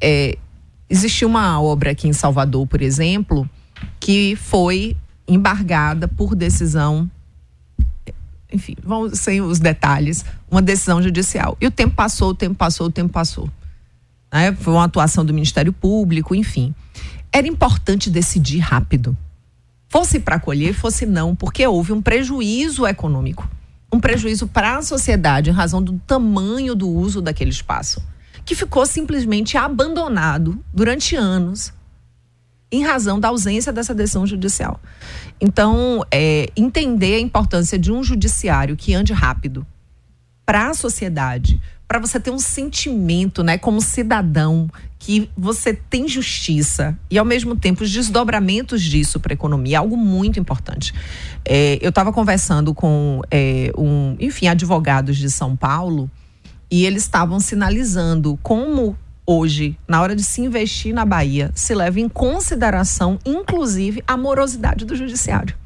É, 0.00 0.38
existiu 0.88 1.28
uma 1.28 1.60
obra 1.60 1.90
aqui 1.90 2.08
em 2.08 2.12
Salvador, 2.12 2.66
por 2.66 2.80
exemplo, 2.80 3.48
que 4.00 4.36
foi 4.36 4.96
embargada 5.28 6.08
por 6.08 6.34
decisão 6.34 7.10
enfim, 8.56 8.74
sem 9.12 9.40
os 9.40 9.58
detalhes, 9.58 10.24
uma 10.50 10.60
decisão 10.60 11.02
judicial. 11.02 11.56
E 11.60 11.66
o 11.66 11.70
tempo 11.70 11.94
passou, 11.94 12.30
o 12.30 12.34
tempo 12.34 12.54
passou, 12.54 12.86
o 12.86 12.90
tempo 12.90 13.12
passou. 13.12 13.50
Né? 14.32 14.52
Foi 14.52 14.72
uma 14.72 14.84
atuação 14.84 15.24
do 15.24 15.32
Ministério 15.32 15.72
Público, 15.72 16.34
enfim. 16.34 16.74
Era 17.32 17.46
importante 17.46 18.10
decidir 18.10 18.58
rápido. 18.58 19.16
Fosse 19.88 20.18
para 20.18 20.36
acolher, 20.36 20.74
fosse 20.74 21.06
não, 21.06 21.36
porque 21.36 21.66
houve 21.66 21.92
um 21.92 22.02
prejuízo 22.02 22.86
econômico. 22.86 23.48
Um 23.92 24.00
prejuízo 24.00 24.48
para 24.48 24.78
a 24.78 24.82
sociedade 24.82 25.50
em 25.50 25.52
razão 25.52 25.82
do 25.82 25.98
tamanho 26.06 26.74
do 26.74 26.88
uso 26.88 27.22
daquele 27.22 27.50
espaço, 27.50 28.02
que 28.44 28.54
ficou 28.54 28.84
simplesmente 28.84 29.56
abandonado 29.56 30.58
durante 30.74 31.14
anos 31.14 31.72
em 32.76 32.84
razão 32.84 33.18
da 33.18 33.28
ausência 33.28 33.72
dessa 33.72 33.94
decisão 33.94 34.26
judicial. 34.26 34.80
Então, 35.40 36.04
é, 36.10 36.48
entender 36.56 37.16
a 37.16 37.20
importância 37.20 37.78
de 37.78 37.92
um 37.92 38.02
judiciário 38.02 38.76
que 38.76 38.94
ande 38.94 39.12
rápido 39.12 39.66
para 40.44 40.70
a 40.70 40.74
sociedade, 40.74 41.60
para 41.88 41.98
você 41.98 42.18
ter 42.18 42.30
um 42.30 42.38
sentimento, 42.38 43.42
né, 43.42 43.58
como 43.58 43.80
cidadão, 43.80 44.68
que 44.98 45.30
você 45.36 45.72
tem 45.72 46.08
justiça 46.08 46.98
e 47.10 47.18
ao 47.18 47.24
mesmo 47.24 47.54
tempo 47.54 47.84
os 47.84 47.92
desdobramentos 47.92 48.82
disso 48.82 49.20
para 49.20 49.32
a 49.32 49.34
economia, 49.34 49.76
é 49.76 49.78
algo 49.78 49.96
muito 49.96 50.40
importante. 50.40 50.92
É, 51.44 51.78
eu 51.80 51.90
estava 51.90 52.12
conversando 52.12 52.74
com 52.74 53.20
é, 53.30 53.70
um, 53.76 54.16
enfim, 54.18 54.48
advogados 54.48 55.16
de 55.16 55.30
São 55.30 55.54
Paulo 55.54 56.10
e 56.70 56.84
eles 56.84 57.02
estavam 57.02 57.38
sinalizando 57.38 58.38
como 58.42 58.96
hoje, 59.26 59.76
na 59.88 60.00
hora 60.00 60.14
de 60.14 60.22
se 60.22 60.40
investir 60.40 60.94
na 60.94 61.04
Bahia, 61.04 61.50
se 61.54 61.74
leva 61.74 61.98
em 61.98 62.08
consideração, 62.08 63.18
inclusive, 63.24 64.02
a 64.06 64.16
morosidade 64.16 64.84
do 64.84 64.94
judiciário. 64.94 65.56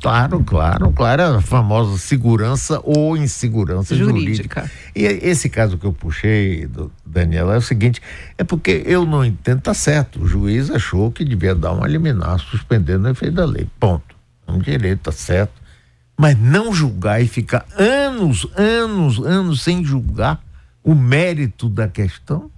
Claro, 0.00 0.42
claro, 0.42 0.92
claro, 0.92 1.22
a 1.22 1.42
famosa 1.42 1.98
segurança 1.98 2.80
ou 2.82 3.18
insegurança 3.18 3.94
jurídica. 3.94 4.62
jurídica. 4.62 4.70
E 4.96 5.04
esse 5.04 5.50
caso 5.50 5.76
que 5.76 5.84
eu 5.84 5.92
puxei, 5.92 6.66
do 6.66 6.90
Daniela, 7.04 7.54
é 7.54 7.58
o 7.58 7.62
seguinte: 7.62 8.00
é 8.38 8.44
porque 8.44 8.82
eu 8.86 9.04
não 9.04 9.22
entendo, 9.22 9.60
tá 9.60 9.74
certo, 9.74 10.22
o 10.22 10.26
juiz 10.26 10.70
achou 10.70 11.12
que 11.12 11.22
devia 11.22 11.54
dar 11.54 11.74
um 11.74 11.84
liminar 11.84 12.38
suspendendo 12.38 13.08
o 13.08 13.10
efeito 13.10 13.34
da 13.34 13.44
lei. 13.44 13.68
Ponto. 13.78 14.16
É 14.46 14.52
um 14.52 14.58
direito, 14.58 15.00
tá 15.00 15.12
certo. 15.12 15.52
Mas 16.16 16.38
não 16.38 16.72
julgar 16.72 17.22
e 17.22 17.28
ficar 17.28 17.66
anos, 17.78 18.46
anos, 18.56 19.18
anos 19.18 19.62
sem 19.62 19.84
julgar 19.84 20.40
o 20.82 20.94
mérito 20.94 21.68
da 21.68 21.88
questão, 21.88 22.50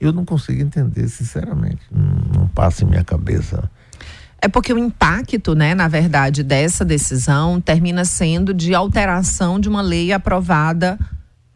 eu 0.00 0.12
não 0.12 0.24
consigo 0.24 0.62
entender, 0.62 1.08
sinceramente. 1.08 1.80
Não, 1.90 2.40
não 2.40 2.48
passa 2.48 2.84
em 2.84 2.88
minha 2.88 3.04
cabeça. 3.04 3.70
É 4.40 4.48
porque 4.48 4.72
o 4.72 4.78
impacto, 4.78 5.54
né, 5.54 5.74
na 5.74 5.88
verdade, 5.88 6.42
dessa 6.42 6.84
decisão 6.84 7.60
termina 7.60 8.04
sendo 8.04 8.52
de 8.52 8.74
alteração 8.74 9.58
de 9.58 9.68
uma 9.68 9.80
lei 9.80 10.12
aprovada 10.12 10.98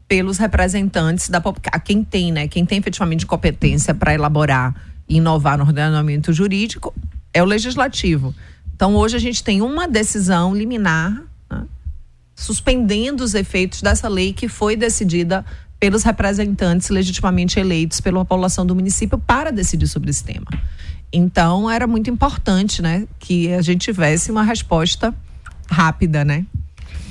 pelos 0.09 0.39
representantes 0.39 1.29
da 1.29 1.41
a 1.71 1.79
quem 1.79 2.03
tem, 2.03 2.33
né, 2.33 2.49
quem 2.49 2.67
tem 2.67 2.79
efetivamente 2.79 3.27
competência 3.27 3.95
para 3.95 4.13
elaborar 4.13 4.75
e 5.09 5.19
inovar 5.19 5.57
no 5.57 5.65
ordenamento 5.65 6.33
jurídico 6.33 6.93
é 7.33 7.43
o 7.43 7.47
legislativo. 7.47 8.35
Então 8.75 8.97
hoje 8.97 9.15
a 9.15 9.21
gente 9.21 9.45
tem 9.45 9.63
uma 9.63 9.87
decisão 9.87 10.53
liminar 10.53 11.23
né, 11.49 11.65
suspendendo 12.35 13.23
os 13.23 13.35
efeitos 13.35 13.83
dessa 13.83 14.09
lei 14.09 14.33
que 14.33 14.49
foi 14.49 14.75
decidida 14.75 15.45
pelos 15.81 16.03
representantes 16.03 16.91
legitimamente 16.91 17.59
eleitos 17.59 18.01
pela 18.01 18.21
população 18.21 18.67
do 18.67 18.75
município 18.75 19.19
para 19.19 19.51
decidir 19.51 19.89
sobre 19.89 20.11
esse 20.11 20.23
tema. 20.23 20.47
Então 21.13 21.69
era 21.69 21.87
muito 21.87 22.11
importante, 22.11 22.83
né, 22.83 23.09
que 23.19 23.53
a 23.53 23.63
gente 23.63 23.81
tivesse 23.81 24.31
uma 24.31 24.45
resposta 24.45 25.13
rápida, 25.69 26.25
né? 26.25 26.45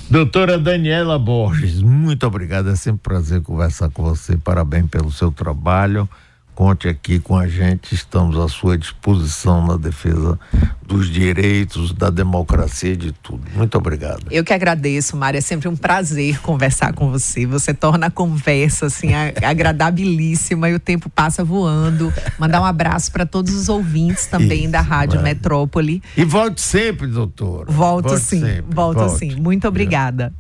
Doutora 0.10 0.58
Daniela 0.58 1.20
Borges, 1.20 1.82
muito 1.82 2.26
obrigada. 2.26 2.72
É 2.72 2.76
sempre 2.76 3.00
um 3.00 3.04
prazer 3.04 3.42
conversar 3.42 3.90
com 3.90 4.04
você. 4.04 4.38
Parabéns 4.38 4.88
pelo 4.90 5.12
seu 5.12 5.32
trabalho. 5.32 6.10
Conte 6.60 6.90
aqui 6.90 7.22
com 7.22 7.38
a 7.38 7.48
gente, 7.48 7.96
estamos 7.96 8.38
à 8.38 8.50
sua 8.50 8.78
disposição 8.78 9.66
na 9.66 9.78
defesa 9.78 10.38
dos 10.86 11.10
direitos, 11.10 11.94
da 11.94 12.10
democracia 12.10 12.92
e 12.92 12.98
de 12.98 13.14
tudo. 13.14 13.44
Muito 13.56 13.78
obrigado. 13.78 14.26
Eu 14.30 14.44
que 14.44 14.52
agradeço, 14.52 15.16
Mária. 15.16 15.38
É 15.38 15.42
sempre 15.42 15.70
um 15.70 15.78
prazer 15.78 16.42
conversar 16.42 16.92
com 16.92 17.10
você. 17.10 17.46
Você 17.46 17.74
torna 17.74 18.08
a 18.08 18.12
conversa 18.12 18.88
assim 18.88 19.12
agradabilíssima 19.42 20.70
e 20.70 20.74
o 20.74 20.80
tempo 20.82 21.10
passa 21.10 21.46
voando. 21.46 22.14
Mandar 22.38 22.60
um 22.60 22.66
abraço 22.66 23.10
para 23.10 23.26
todos 23.26 23.54
os 23.54 23.70
ouvintes 23.70 24.26
também 24.26 24.64
Isso, 24.64 24.72
da 24.74 24.82
Rádio 24.82 25.22
Metrópole. 25.22 26.04
E 26.18 26.26
volte 26.26 26.60
sempre, 26.60 27.08
doutor. 27.08 27.72
Volto 27.72 28.10
volte 28.10 28.26
sim, 28.26 28.42
sempre, 28.42 28.76
volto 28.76 28.98
volte. 28.98 29.18
sim. 29.18 29.36
Muito 29.40 29.66
obrigada. 29.66 30.34